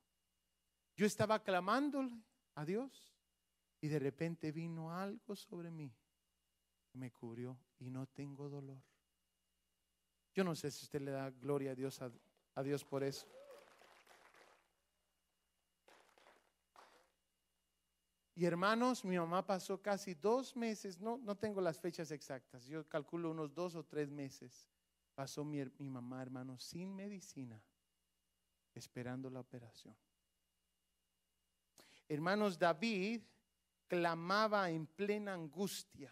Yo 0.96 1.06
estaba 1.06 1.40
clamándole 1.40 2.20
a 2.56 2.64
Dios 2.64 3.14
y 3.80 3.86
de 3.86 4.00
repente 4.00 4.50
vino 4.50 4.92
algo 4.92 5.36
sobre 5.36 5.70
mí. 5.70 5.94
Me 6.94 7.12
cubrió 7.12 7.56
y 7.78 7.90
no 7.90 8.08
tengo 8.08 8.48
dolor. 8.48 8.82
Yo 10.34 10.42
no 10.42 10.56
sé 10.56 10.72
si 10.72 10.82
usted 10.84 11.00
le 11.00 11.12
da 11.12 11.30
gloria 11.30 11.70
a 11.70 11.74
Dios, 11.76 12.02
a, 12.02 12.10
a 12.56 12.62
Dios 12.64 12.84
por 12.84 13.04
eso. 13.04 13.28
Y 18.40 18.46
hermanos, 18.46 19.04
mi 19.04 19.18
mamá 19.18 19.46
pasó 19.46 19.82
casi 19.82 20.14
dos 20.14 20.56
meses, 20.56 20.98
no, 20.98 21.18
no 21.18 21.36
tengo 21.36 21.60
las 21.60 21.78
fechas 21.78 22.10
exactas, 22.10 22.64
yo 22.64 22.88
calculo 22.88 23.32
unos 23.32 23.52
dos 23.52 23.74
o 23.74 23.84
tres 23.84 24.10
meses. 24.10 24.66
Pasó 25.14 25.44
mi, 25.44 25.62
mi 25.76 25.90
mamá, 25.90 26.22
hermanos, 26.22 26.64
sin 26.64 26.96
medicina, 26.96 27.62
esperando 28.72 29.28
la 29.28 29.40
operación. 29.40 29.94
Hermanos, 32.08 32.58
David 32.58 33.20
clamaba 33.86 34.70
en 34.70 34.86
plena 34.86 35.34
angustia. 35.34 36.10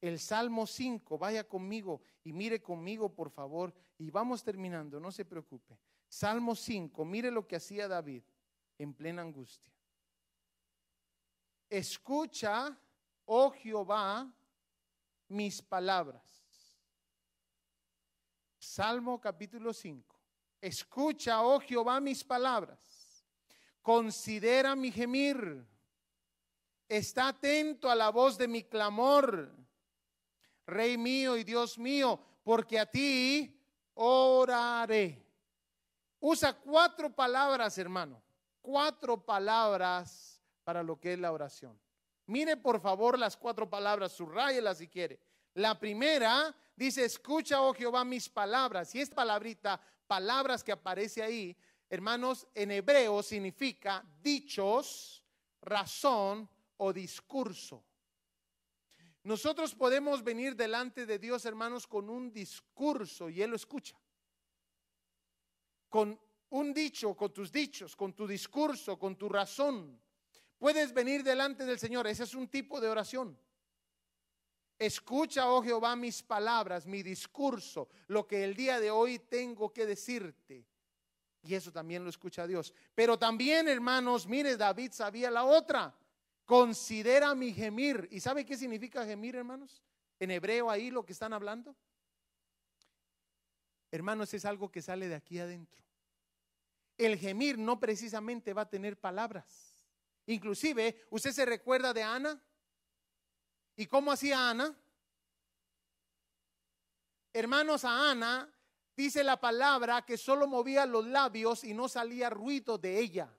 El 0.00 0.20
Salmo 0.20 0.68
5, 0.68 1.18
vaya 1.18 1.42
conmigo 1.42 2.00
y 2.22 2.32
mire 2.32 2.62
conmigo, 2.62 3.12
por 3.12 3.30
favor, 3.30 3.74
y 3.98 4.08
vamos 4.12 4.44
terminando, 4.44 5.00
no 5.00 5.10
se 5.10 5.24
preocupe. 5.24 5.80
Salmo 6.06 6.54
5, 6.54 7.04
mire 7.04 7.32
lo 7.32 7.44
que 7.44 7.56
hacía 7.56 7.88
David 7.88 8.22
en 8.78 8.94
plena 8.94 9.22
angustia. 9.22 9.77
Escucha, 11.68 12.76
oh 13.26 13.50
Jehová, 13.50 14.26
mis 15.28 15.60
palabras. 15.60 16.22
Salmo 18.58 19.20
capítulo 19.20 19.72
5. 19.72 20.16
Escucha, 20.60 21.42
oh 21.42 21.60
Jehová, 21.60 22.00
mis 22.00 22.24
palabras. 22.24 23.24
Considera 23.82 24.74
mi 24.74 24.90
gemir. 24.90 25.66
Está 26.88 27.28
atento 27.28 27.90
a 27.90 27.94
la 27.94 28.10
voz 28.10 28.38
de 28.38 28.48
mi 28.48 28.62
clamor. 28.64 29.54
Rey 30.66 30.96
mío 30.96 31.36
y 31.36 31.44
Dios 31.44 31.78
mío, 31.78 32.18
porque 32.42 32.78
a 32.78 32.86
ti 32.86 33.58
oraré. 33.94 35.24
Usa 36.20 36.52
cuatro 36.54 37.14
palabras, 37.14 37.76
hermano. 37.78 38.22
Cuatro 38.60 39.24
palabras 39.24 40.37
para 40.68 40.82
lo 40.82 41.00
que 41.00 41.14
es 41.14 41.18
la 41.18 41.32
oración. 41.32 41.80
Mire 42.26 42.58
por 42.58 42.78
favor 42.78 43.18
las 43.18 43.38
cuatro 43.38 43.70
palabras, 43.70 44.12
subrayelas 44.12 44.76
si 44.76 44.86
quiere. 44.86 45.18
La 45.54 45.78
primera 45.78 46.54
dice, 46.76 47.06
escucha, 47.06 47.62
oh 47.62 47.72
Jehová, 47.72 48.04
mis 48.04 48.28
palabras. 48.28 48.94
Y 48.94 49.00
esta 49.00 49.16
palabrita, 49.16 49.80
palabras 50.06 50.62
que 50.62 50.70
aparece 50.70 51.22
ahí, 51.22 51.56
hermanos, 51.88 52.46
en 52.54 52.70
hebreo 52.70 53.22
significa 53.22 54.04
dichos, 54.20 55.24
razón 55.62 56.46
o 56.76 56.92
discurso. 56.92 57.82
Nosotros 59.22 59.74
podemos 59.74 60.22
venir 60.22 60.54
delante 60.54 61.06
de 61.06 61.18
Dios, 61.18 61.46
hermanos, 61.46 61.86
con 61.86 62.10
un 62.10 62.30
discurso 62.30 63.30
y 63.30 63.40
Él 63.40 63.52
lo 63.52 63.56
escucha. 63.56 63.98
Con 65.88 66.20
un 66.50 66.74
dicho, 66.74 67.16
con 67.16 67.32
tus 67.32 67.50
dichos, 67.50 67.96
con 67.96 68.12
tu 68.12 68.26
discurso, 68.26 68.98
con 68.98 69.16
tu 69.16 69.30
razón. 69.30 69.98
Puedes 70.58 70.92
venir 70.92 71.22
delante 71.22 71.64
del 71.64 71.78
Señor. 71.78 72.06
Ese 72.06 72.24
es 72.24 72.34
un 72.34 72.48
tipo 72.48 72.80
de 72.80 72.88
oración. 72.88 73.38
Escucha, 74.78 75.50
oh 75.50 75.62
Jehová, 75.62 75.96
mis 75.96 76.22
palabras, 76.22 76.86
mi 76.86 77.02
discurso, 77.02 77.88
lo 78.08 78.26
que 78.26 78.44
el 78.44 78.54
día 78.54 78.78
de 78.78 78.90
hoy 78.90 79.18
tengo 79.18 79.72
que 79.72 79.86
decirte. 79.86 80.64
Y 81.42 81.54
eso 81.54 81.72
también 81.72 82.02
lo 82.02 82.10
escucha 82.10 82.46
Dios. 82.46 82.74
Pero 82.94 83.18
también, 83.18 83.68
hermanos, 83.68 84.26
mire, 84.26 84.56
David 84.56 84.92
sabía 84.92 85.30
la 85.30 85.44
otra. 85.44 85.96
Considera 86.44 87.34
mi 87.34 87.52
gemir. 87.52 88.08
¿Y 88.10 88.20
sabe 88.20 88.44
qué 88.44 88.56
significa 88.56 89.04
gemir, 89.04 89.36
hermanos? 89.36 89.82
En 90.18 90.30
hebreo 90.30 90.70
ahí 90.70 90.90
lo 90.90 91.04
que 91.04 91.12
están 91.12 91.32
hablando. 91.32 91.76
Hermanos, 93.90 94.34
es 94.34 94.44
algo 94.44 94.70
que 94.70 94.82
sale 94.82 95.08
de 95.08 95.14
aquí 95.14 95.38
adentro. 95.38 95.82
El 96.96 97.16
gemir 97.16 97.58
no 97.58 97.78
precisamente 97.78 98.52
va 98.52 98.62
a 98.62 98.70
tener 98.70 98.98
palabras 98.98 99.67
Inclusive, 100.28 101.06
¿usted 101.08 101.32
se 101.32 101.46
recuerda 101.46 101.94
de 101.94 102.02
Ana? 102.02 102.38
¿Y 103.76 103.86
cómo 103.86 104.12
hacía 104.12 104.50
Ana? 104.50 104.76
Hermanos, 107.32 107.82
a 107.86 108.10
Ana 108.10 108.52
dice 108.94 109.24
la 109.24 109.40
palabra 109.40 110.04
que 110.04 110.18
solo 110.18 110.46
movía 110.46 110.84
los 110.84 111.06
labios 111.06 111.64
y 111.64 111.72
no 111.72 111.88
salía 111.88 112.28
ruido 112.28 112.76
de 112.76 112.98
ella. 112.98 113.34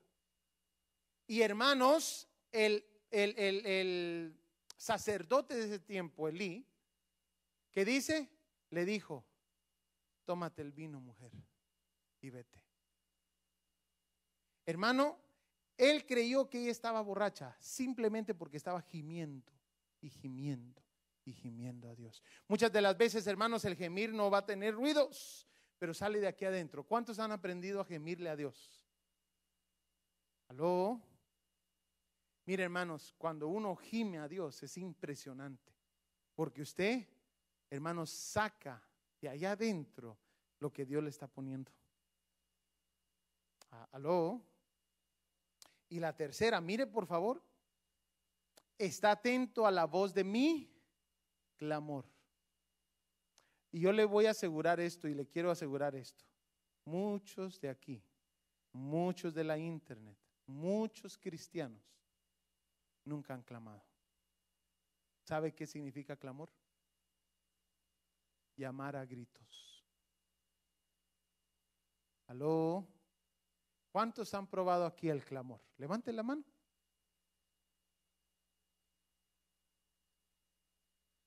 Y 1.28 1.44
hermanos, 1.44 2.28
el, 2.52 2.84
el, 3.12 3.38
el 3.38 4.40
sacerdote 4.76 5.54
de 5.54 5.66
ese 5.66 5.80
tiempo, 5.80 6.28
Elí, 6.28 6.66
que 7.72 7.86
dice, 7.86 8.32
le 8.72 8.84
dijo, 8.84 9.24
tómate 10.26 10.64
el 10.64 10.72
vino, 10.72 11.00
mujer, 11.00 11.34
y 12.22 12.32
vete. 12.32 12.66
Hermano, 14.66 15.29
él 15.80 16.06
creyó 16.06 16.50
que 16.50 16.62
ella 16.62 16.72
estaba 16.72 17.00
borracha 17.02 17.56
simplemente 17.62 18.36
porque 18.36 18.58
estaba 18.58 18.82
gimiendo 18.82 19.50
y 20.02 20.10
gimiendo 20.10 20.84
y 21.24 21.32
gimiendo 21.32 21.90
a 21.90 21.96
Dios. 21.96 22.22
Muchas 22.50 22.70
de 22.70 22.82
las 22.82 22.98
veces, 22.98 23.26
hermanos, 23.28 23.64
el 23.64 23.78
gemir 23.78 24.14
no 24.14 24.30
va 24.30 24.40
a 24.40 24.46
tener 24.46 24.76
ruidos, 24.76 25.48
pero 25.78 25.94
sale 25.94 26.20
de 26.20 26.28
aquí 26.28 26.44
adentro. 26.44 26.84
¿Cuántos 26.84 27.18
han 27.18 27.32
aprendido 27.32 27.80
a 27.80 27.86
gemirle 27.86 28.30
a 28.30 28.36
Dios? 28.36 28.86
¿Aló? 30.50 31.02
Mire, 32.46 32.64
hermanos, 32.64 33.16
cuando 33.18 33.48
uno 33.48 33.74
gime 33.78 34.20
a 34.20 34.28
Dios 34.28 34.62
es 34.62 34.76
impresionante. 34.78 35.72
Porque 36.36 36.62
usted, 36.62 37.08
hermanos, 37.70 38.10
saca 38.10 38.84
de 39.22 39.30
allá 39.30 39.52
adentro 39.52 40.18
lo 40.60 40.74
que 40.74 40.86
Dios 40.86 41.02
le 41.02 41.10
está 41.10 41.28
poniendo. 41.28 41.72
Ah, 43.72 43.88
¿Aló? 43.94 44.44
Y 45.90 46.00
la 46.00 46.16
tercera, 46.16 46.62
mire 46.62 46.86
por 46.86 47.08
favor, 47.08 47.44
está 48.78 49.12
atento 49.12 49.66
a 49.66 49.72
la 49.72 49.86
voz 49.86 50.14
de 50.14 50.24
mi 50.24 50.72
clamor. 51.58 52.06
Y 53.72 53.82
yo 53.82 53.92
le 53.92 54.06
voy 54.06 54.26
a 54.26 54.32
asegurar 54.32 54.80
esto 54.80 55.08
y 55.08 55.14
le 55.14 55.28
quiero 55.28 55.52
asegurar 55.52 55.96
esto. 55.96 56.26
Muchos 56.86 57.60
de 57.60 57.70
aquí, 57.70 58.04
muchos 58.72 59.34
de 59.34 59.44
la 59.44 59.58
internet, 59.58 60.18
muchos 60.48 61.18
cristianos 61.18 61.84
nunca 63.04 63.34
han 63.34 63.44
clamado. 63.44 63.84
¿Sabe 65.24 65.54
qué 65.54 65.68
significa 65.68 66.16
clamor? 66.16 66.50
Llamar 68.56 68.96
a 68.96 69.06
gritos. 69.06 69.86
¿Aló? 72.28 72.88
¿Cuántos 73.92 74.34
han 74.34 74.48
probado 74.48 74.86
aquí 74.86 75.10
el 75.10 75.24
clamor? 75.24 75.62
Levante 75.78 76.14
la 76.14 76.24
mano. 76.24 76.44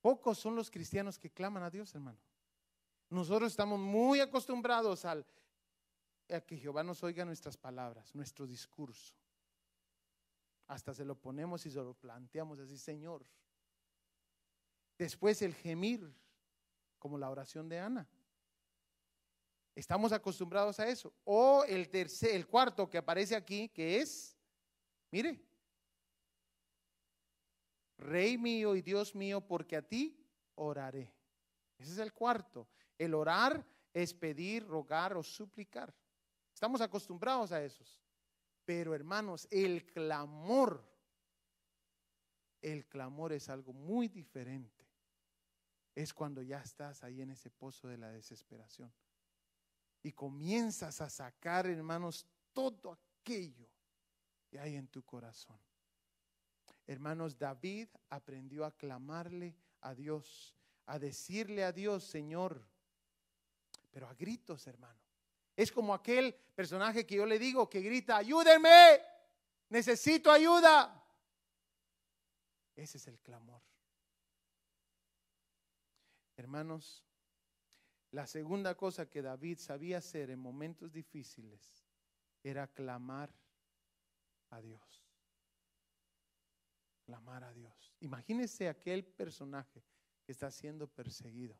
Pocos 0.00 0.38
son 0.38 0.56
los 0.56 0.70
cristianos 0.70 1.18
que 1.18 1.30
claman 1.30 1.62
a 1.62 1.70
Dios, 1.70 1.94
hermano. 1.94 2.18
Nosotros 3.08 3.52
estamos 3.52 3.78
muy 3.78 4.20
acostumbrados 4.20 5.04
al, 5.04 5.24
a 6.28 6.40
que 6.40 6.56
Jehová 6.56 6.82
nos 6.82 7.02
oiga 7.02 7.24
nuestras 7.24 7.56
palabras, 7.56 8.14
nuestro 8.14 8.46
discurso. 8.46 9.14
Hasta 10.66 10.94
se 10.94 11.04
lo 11.04 11.14
ponemos 11.14 11.66
y 11.66 11.70
se 11.70 11.78
lo 11.78 11.94
planteamos 11.94 12.58
así, 12.58 12.78
Señor. 12.78 13.24
Después 14.98 15.42
el 15.42 15.54
gemir, 15.54 16.14
como 16.98 17.18
la 17.18 17.30
oración 17.30 17.68
de 17.68 17.78
Ana. 17.78 18.08
Estamos 19.74 20.12
acostumbrados 20.12 20.78
a 20.80 20.88
eso. 20.88 21.12
O 21.24 21.64
el 21.64 21.88
tercer, 21.88 22.34
el 22.34 22.46
cuarto 22.46 22.88
que 22.88 22.98
aparece 22.98 23.34
aquí, 23.34 23.68
que 23.68 24.00
es, 24.00 24.36
mire, 25.10 25.40
Rey 28.02 28.36
mío 28.36 28.74
y 28.74 28.82
Dios 28.82 29.14
mío, 29.14 29.40
porque 29.40 29.76
a 29.76 29.82
ti 29.82 30.18
oraré. 30.56 31.14
Ese 31.78 31.92
es 31.92 31.98
el 31.98 32.12
cuarto. 32.12 32.68
El 32.98 33.14
orar 33.14 33.64
es 33.92 34.12
pedir, 34.12 34.66
rogar 34.66 35.16
o 35.16 35.22
suplicar. 35.22 35.94
Estamos 36.52 36.80
acostumbrados 36.80 37.52
a 37.52 37.62
esos. 37.62 38.00
Pero 38.64 38.94
hermanos, 38.94 39.46
el 39.50 39.86
clamor, 39.86 40.84
el 42.60 42.86
clamor 42.86 43.32
es 43.32 43.48
algo 43.48 43.72
muy 43.72 44.08
diferente. 44.08 44.86
Es 45.94 46.12
cuando 46.12 46.42
ya 46.42 46.60
estás 46.60 47.02
ahí 47.04 47.20
en 47.20 47.30
ese 47.30 47.50
pozo 47.50 47.88
de 47.88 47.98
la 47.98 48.10
desesperación. 48.10 48.92
Y 50.02 50.12
comienzas 50.12 51.00
a 51.00 51.08
sacar, 51.08 51.66
hermanos, 51.66 52.26
todo 52.52 52.92
aquello 52.92 53.68
que 54.48 54.58
hay 54.58 54.76
en 54.76 54.88
tu 54.88 55.02
corazón. 55.04 55.58
Hermanos, 56.86 57.38
David 57.38 57.88
aprendió 58.10 58.64
a 58.64 58.76
clamarle 58.76 59.56
a 59.80 59.94
Dios, 59.94 60.54
a 60.86 60.98
decirle 60.98 61.64
a 61.64 61.72
Dios, 61.72 62.04
Señor, 62.04 62.62
pero 63.90 64.08
a 64.08 64.14
gritos, 64.14 64.66
hermano. 64.66 64.98
Es 65.56 65.70
como 65.70 65.94
aquel 65.94 66.34
personaje 66.54 67.06
que 67.06 67.16
yo 67.16 67.26
le 67.26 67.38
digo 67.38 67.68
que 67.68 67.80
grita, 67.80 68.16
ayúdenme, 68.16 69.00
necesito 69.68 70.30
ayuda. 70.30 70.98
Ese 72.74 72.96
es 72.98 73.06
el 73.06 73.18
clamor. 73.20 73.62
Hermanos, 76.36 77.04
la 78.12 78.26
segunda 78.26 78.76
cosa 78.76 79.10
que 79.10 79.20
David 79.20 79.58
sabía 79.58 79.98
hacer 79.98 80.30
en 80.30 80.38
momentos 80.38 80.92
difíciles 80.92 81.84
era 82.42 82.66
clamar 82.68 83.34
a 84.50 84.60
Dios 84.60 85.02
clamar 87.02 87.44
a 87.44 87.52
Dios. 87.52 87.94
Imagínese 88.00 88.68
aquel 88.68 89.04
personaje 89.04 89.84
que 90.24 90.32
está 90.32 90.50
siendo 90.50 90.88
perseguido 90.88 91.58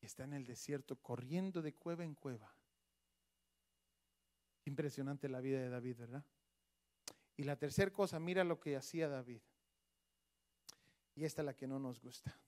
y 0.00 0.06
está 0.06 0.24
en 0.24 0.34
el 0.34 0.44
desierto 0.44 0.96
corriendo 0.96 1.62
de 1.62 1.74
cueva 1.74 2.04
en 2.04 2.14
cueva. 2.14 2.54
Impresionante 4.66 5.28
la 5.28 5.40
vida 5.40 5.60
de 5.60 5.68
David, 5.68 5.96
¿verdad? 5.96 6.24
Y 7.36 7.44
la 7.44 7.56
tercera 7.56 7.90
cosa, 7.90 8.18
mira 8.20 8.44
lo 8.44 8.60
que 8.60 8.76
hacía 8.76 9.08
David. 9.08 9.40
Y 11.14 11.24
esta 11.24 11.42
es 11.42 11.46
la 11.46 11.56
que 11.56 11.66
no 11.66 11.78
nos 11.78 12.00
gusta. 12.00 12.38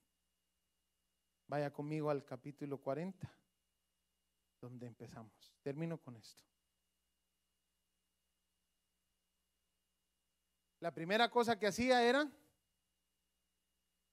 Vaya 1.49 1.73
conmigo 1.73 2.11
al 2.11 2.25
capítulo 2.25 2.79
40, 2.79 3.33
donde 4.61 4.87
empezamos. 4.87 5.55
Termino 5.63 5.99
con 5.99 6.17
esto. 6.17 6.45
La 10.81 10.93
primera 10.93 11.31
cosa 11.31 11.59
que 11.59 11.67
hacía 11.67 12.03
era 12.03 12.31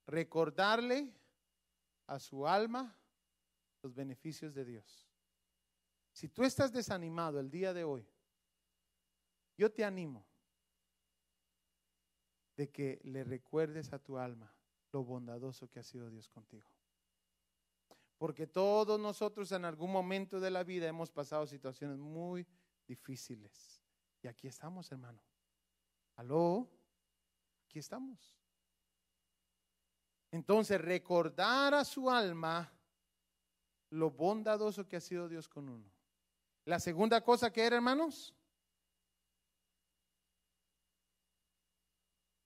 recordarle 0.06 1.12
a 2.08 2.20
su 2.20 2.48
alma 2.48 2.96
los 3.82 3.94
beneficios 3.94 4.54
de 4.54 4.66
Dios. 4.66 5.08
Si 6.12 6.30
tú 6.30 6.44
estás 6.44 6.72
desanimado 6.72 7.40
el 7.40 7.50
día 7.50 7.74
de 7.74 7.84
hoy, 7.84 8.08
yo 9.58 9.72
te 9.72 9.84
animo 9.84 10.26
de 12.56 12.70
que 12.70 13.00
le 13.04 13.24
recuerdes 13.24 13.92
a 13.94 14.00
tu 14.00 14.18
alma 14.18 14.54
lo 14.92 15.04
bondadoso 15.04 15.70
que 15.70 15.80
ha 15.80 15.84
sido 15.84 16.10
Dios 16.10 16.30
contigo. 16.30 16.73
Porque 18.18 18.48
todos 18.48 19.00
nosotros 19.00 19.52
en 19.52 19.66
algún 19.66 19.92
momento 19.92 20.40
de 20.40 20.52
la 20.52 20.64
vida 20.64 20.88
hemos 20.88 21.12
pasado 21.12 21.46
situaciones 21.46 21.98
muy 21.98 22.48
difíciles. 22.88 23.82
Y 24.22 24.28
aquí 24.28 24.48
estamos, 24.48 24.92
hermano. 24.92 25.22
Aló, 26.16 26.70
aquí 27.66 27.80
estamos. 27.80 28.38
Entonces, 30.32 30.80
recordar 30.80 31.74
a 31.74 31.84
su 31.84 32.10
alma 32.10 32.72
lo 33.90 34.10
bondadoso 34.10 34.88
que 34.88 34.96
ha 34.96 35.02
sido 35.02 35.28
Dios 35.28 35.48
con 35.48 35.70
uno. 35.70 35.92
La 36.66 36.80
segunda 36.80 37.22
cosa 37.22 37.52
que 37.52 37.64
era, 37.64 37.76
hermanos, 37.76 38.34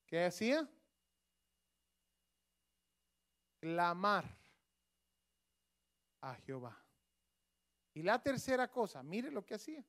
¿qué 0.06 0.26
hacía? 0.26 0.68
Clamar 3.60 4.37
a 6.22 6.36
Jehová. 6.36 6.78
Y 7.94 8.04
la 8.04 8.22
tercera 8.22 8.70
cosa, 8.70 9.02
mire 9.04 9.32
lo 9.32 9.46
que 9.46 9.56
hacía. 9.56 9.86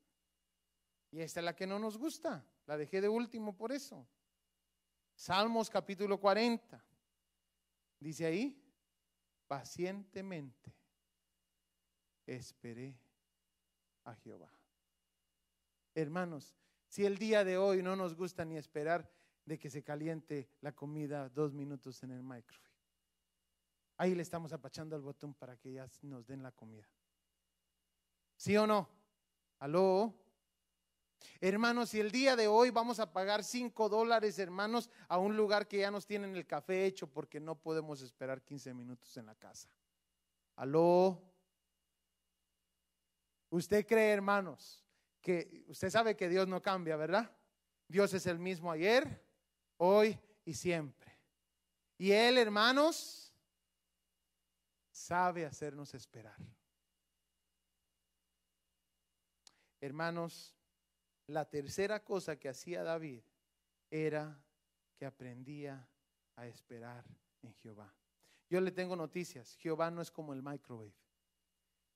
Y 1.10 1.20
esta 1.20 1.40
es 1.40 1.44
la 1.44 1.54
que 1.54 1.66
no 1.66 1.78
nos 1.78 1.96
gusta. 1.96 2.44
La 2.66 2.76
dejé 2.76 3.00
de 3.00 3.08
último 3.08 3.56
por 3.56 3.72
eso. 3.72 4.06
Salmos 5.14 5.68
capítulo 5.70 6.18
40. 6.20 6.84
Dice 8.00 8.26
ahí, 8.26 8.62
pacientemente 9.46 10.74
esperé 12.26 12.98
a 14.04 14.14
Jehová. 14.14 14.52
Hermanos, 15.94 16.54
si 16.88 17.04
el 17.04 17.18
día 17.18 17.44
de 17.44 17.58
hoy 17.58 17.82
no 17.82 17.96
nos 17.96 18.14
gusta 18.14 18.44
ni 18.44 18.56
esperar 18.56 19.10
de 19.44 19.58
que 19.58 19.70
se 19.70 19.82
caliente 19.82 20.50
la 20.60 20.72
comida 20.72 21.28
dos 21.28 21.52
minutos 21.52 22.02
en 22.02 22.12
el 22.12 22.22
microwave, 22.22 22.67
ahí 23.98 24.14
le 24.14 24.22
estamos 24.22 24.52
apachando 24.52 24.96
al 24.96 25.02
botón 25.02 25.34
para 25.34 25.56
que 25.56 25.72
ya 25.72 25.88
nos 26.02 26.26
den 26.26 26.42
la 26.42 26.52
comida. 26.52 26.88
¿Sí 28.36 28.56
o 28.56 28.66
no? 28.66 28.88
¿Aló? 29.58 30.14
Hermanos, 31.40 31.90
si 31.90 31.98
el 31.98 32.12
día 32.12 32.36
de 32.36 32.46
hoy 32.46 32.70
vamos 32.70 33.00
a 33.00 33.12
pagar 33.12 33.42
cinco 33.42 33.88
dólares, 33.88 34.38
hermanos, 34.38 34.88
a 35.08 35.18
un 35.18 35.36
lugar 35.36 35.66
que 35.66 35.78
ya 35.78 35.90
nos 35.90 36.06
tienen 36.06 36.36
el 36.36 36.46
café 36.46 36.86
hecho 36.86 37.08
porque 37.08 37.40
no 37.40 37.56
podemos 37.56 38.00
esperar 38.00 38.40
15 38.42 38.72
minutos 38.72 39.16
en 39.16 39.26
la 39.26 39.34
casa. 39.34 39.68
¿Aló? 40.54 41.20
¿Usted 43.50 43.84
cree, 43.84 44.12
hermanos, 44.12 44.84
que 45.20 45.64
usted 45.68 45.90
sabe 45.90 46.16
que 46.16 46.28
Dios 46.28 46.46
no 46.46 46.62
cambia, 46.62 46.96
verdad? 46.96 47.30
Dios 47.88 48.14
es 48.14 48.26
el 48.26 48.38
mismo 48.38 48.70
ayer, 48.70 49.24
hoy 49.78 50.18
y 50.44 50.54
siempre. 50.54 51.18
Y 51.96 52.12
Él, 52.12 52.38
hermanos, 52.38 53.27
sabe 54.98 55.46
hacernos 55.46 55.94
esperar. 55.94 56.36
Hermanos, 59.80 60.54
la 61.28 61.44
tercera 61.48 62.02
cosa 62.02 62.36
que 62.36 62.48
hacía 62.48 62.82
David 62.82 63.22
era 63.90 64.42
que 64.96 65.06
aprendía 65.06 65.88
a 66.36 66.46
esperar 66.46 67.04
en 67.42 67.54
Jehová. 67.54 67.94
Yo 68.50 68.60
le 68.60 68.72
tengo 68.72 68.96
noticias. 68.96 69.54
Jehová 69.56 69.90
no 69.90 70.02
es 70.02 70.10
como 70.10 70.32
el 70.32 70.42
microwave. 70.42 70.94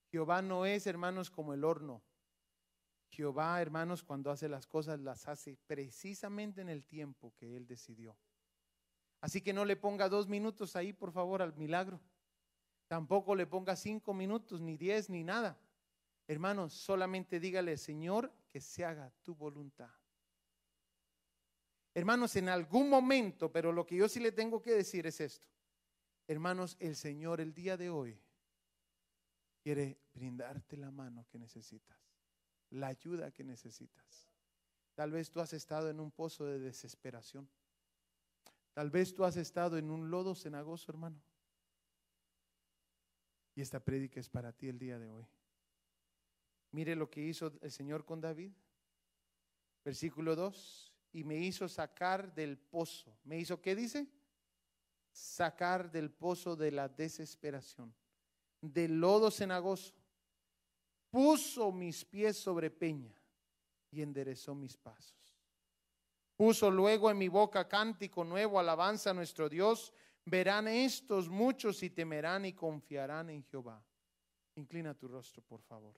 Jehová 0.07 0.43
no 0.43 0.65
es, 0.65 0.87
hermanos, 0.87 1.31
como 1.31 1.55
el 1.55 1.65
horno. 1.65 2.03
Jehová, 3.09 3.61
hermanos, 3.61 4.03
cuando 4.03 4.31
hace 4.31 4.49
las 4.49 4.67
cosas, 4.67 5.01
las 5.01 5.27
hace 5.27 5.59
precisamente 5.67 6.61
en 6.61 6.69
el 6.69 6.87
tiempo 6.87 7.35
que 7.37 7.57
Él 7.57 7.67
decidió. 7.67 8.17
Así 9.21 9.41
que 9.41 9.53
no 9.53 9.65
le 9.65 9.77
ponga 9.77 10.09
dos 10.09 10.29
minutos 10.29 10.77
ahí, 10.77 10.93
por 10.93 11.13
favor, 11.13 11.43
al 11.43 11.55
milagro. 11.57 12.01
Tampoco 12.93 13.35
le 13.35 13.47
ponga 13.47 13.75
cinco 13.75 14.13
minutos, 14.13 14.61
ni 14.61 14.77
diez, 14.77 15.09
ni 15.09 15.25
nada. 15.25 15.59
Hermanos, 16.29 16.75
solamente 16.75 17.41
dígale, 17.41 17.79
Señor, 17.79 18.31
que 18.51 18.61
se 18.61 18.85
haga 18.85 19.11
tu 19.23 19.35
voluntad. 19.35 19.89
Hermanos, 21.95 22.37
en 22.37 22.51
algún 22.51 22.91
momento, 22.91 23.51
pero 23.51 23.73
lo 23.73 23.87
que 23.87 23.97
yo 23.97 24.11
sí 24.11 24.21
le 24.21 24.31
tengo 24.31 24.61
que 24.61 24.73
decir 24.73 25.07
es 25.07 25.23
esto. 25.23 25.49
Hermanos, 26.27 26.77
el 26.81 26.95
Señor 26.95 27.41
el 27.41 27.55
día 27.55 27.79
de 27.79 27.89
hoy 27.89 28.21
quiere 29.63 29.99
brindarte 30.13 30.77
la 30.77 30.91
mano 30.91 31.25
que 31.31 31.39
necesitas 31.39 31.99
la 32.73 32.89
ayuda 32.89 33.31
que 33.31 33.43
necesitas. 33.43 34.29
Tal 34.95 35.13
vez 35.13 35.31
tú 35.31 35.41
has 35.41 35.55
estado 35.55 35.89
en 35.89 35.99
un 35.99 36.11
pozo 36.11 36.45
de 36.45 36.59
desesperación. 36.59 37.49
Tal 38.75 38.91
vez 38.91 39.15
tú 39.15 39.25
has 39.25 39.39
estado 39.39 39.79
en 39.79 39.91
un 39.91 40.11
lodo 40.11 40.35
cenagoso, 40.35 40.93
hermano. 40.93 41.23
Y 43.55 43.61
esta 43.61 43.81
prédica 43.81 44.21
es 44.21 44.29
para 44.29 44.53
ti 44.53 44.69
el 44.69 44.79
día 44.79 44.99
de 44.99 45.11
hoy. 45.11 45.27
Mire 46.71 46.97
lo 46.97 47.11
que 47.11 47.21
hizo 47.21 47.53
el 47.61 47.71
Señor 47.71 48.05
con 48.05 48.21
David. 48.21 48.53
Versículo 49.85 50.35
2. 50.35 50.93
Y 51.13 51.25
me 51.25 51.37
hizo 51.37 51.69
sacar 51.69 52.35
del 52.35 52.57
pozo. 52.59 53.17
¿Me 53.25 53.39
hizo 53.39 53.61
qué 53.61 53.77
dice? 53.77 54.07
Sacar 55.13 55.91
del 55.91 56.11
pozo 56.11 56.57
de 56.57 56.71
la 56.71 56.89
desesperación, 56.89 57.95
del 58.63 58.99
lodo 58.99 59.31
cenagoso 59.31 59.95
puso 61.13 61.71
mis 61.71 62.05
pies 62.07 62.39
sobre 62.39 62.71
peña 62.71 63.15
y 63.91 64.01
enderezó 64.01 64.55
mis 64.55 64.77
pasos. 64.77 65.37
Puso 66.35 66.71
luego 66.71 67.11
en 67.11 67.19
mi 67.19 67.29
boca 67.29 67.69
cántico 67.69 68.25
nuevo, 68.25 68.59
alabanza 68.59 69.11
a 69.11 69.15
nuestro 69.15 69.49
Dios. 69.49 69.93
Verán 70.25 70.69
estos 70.69 71.29
muchos 71.29 71.83
y 71.83 71.91
temerán 71.91 72.45
y 72.45 72.53
confiarán 72.53 73.31
en 73.31 73.43
Jehová. 73.45 73.85
Inclina 74.57 74.95
tu 74.95 75.09
rostro, 75.09 75.43
por 75.43 75.63
favor. 75.63 75.95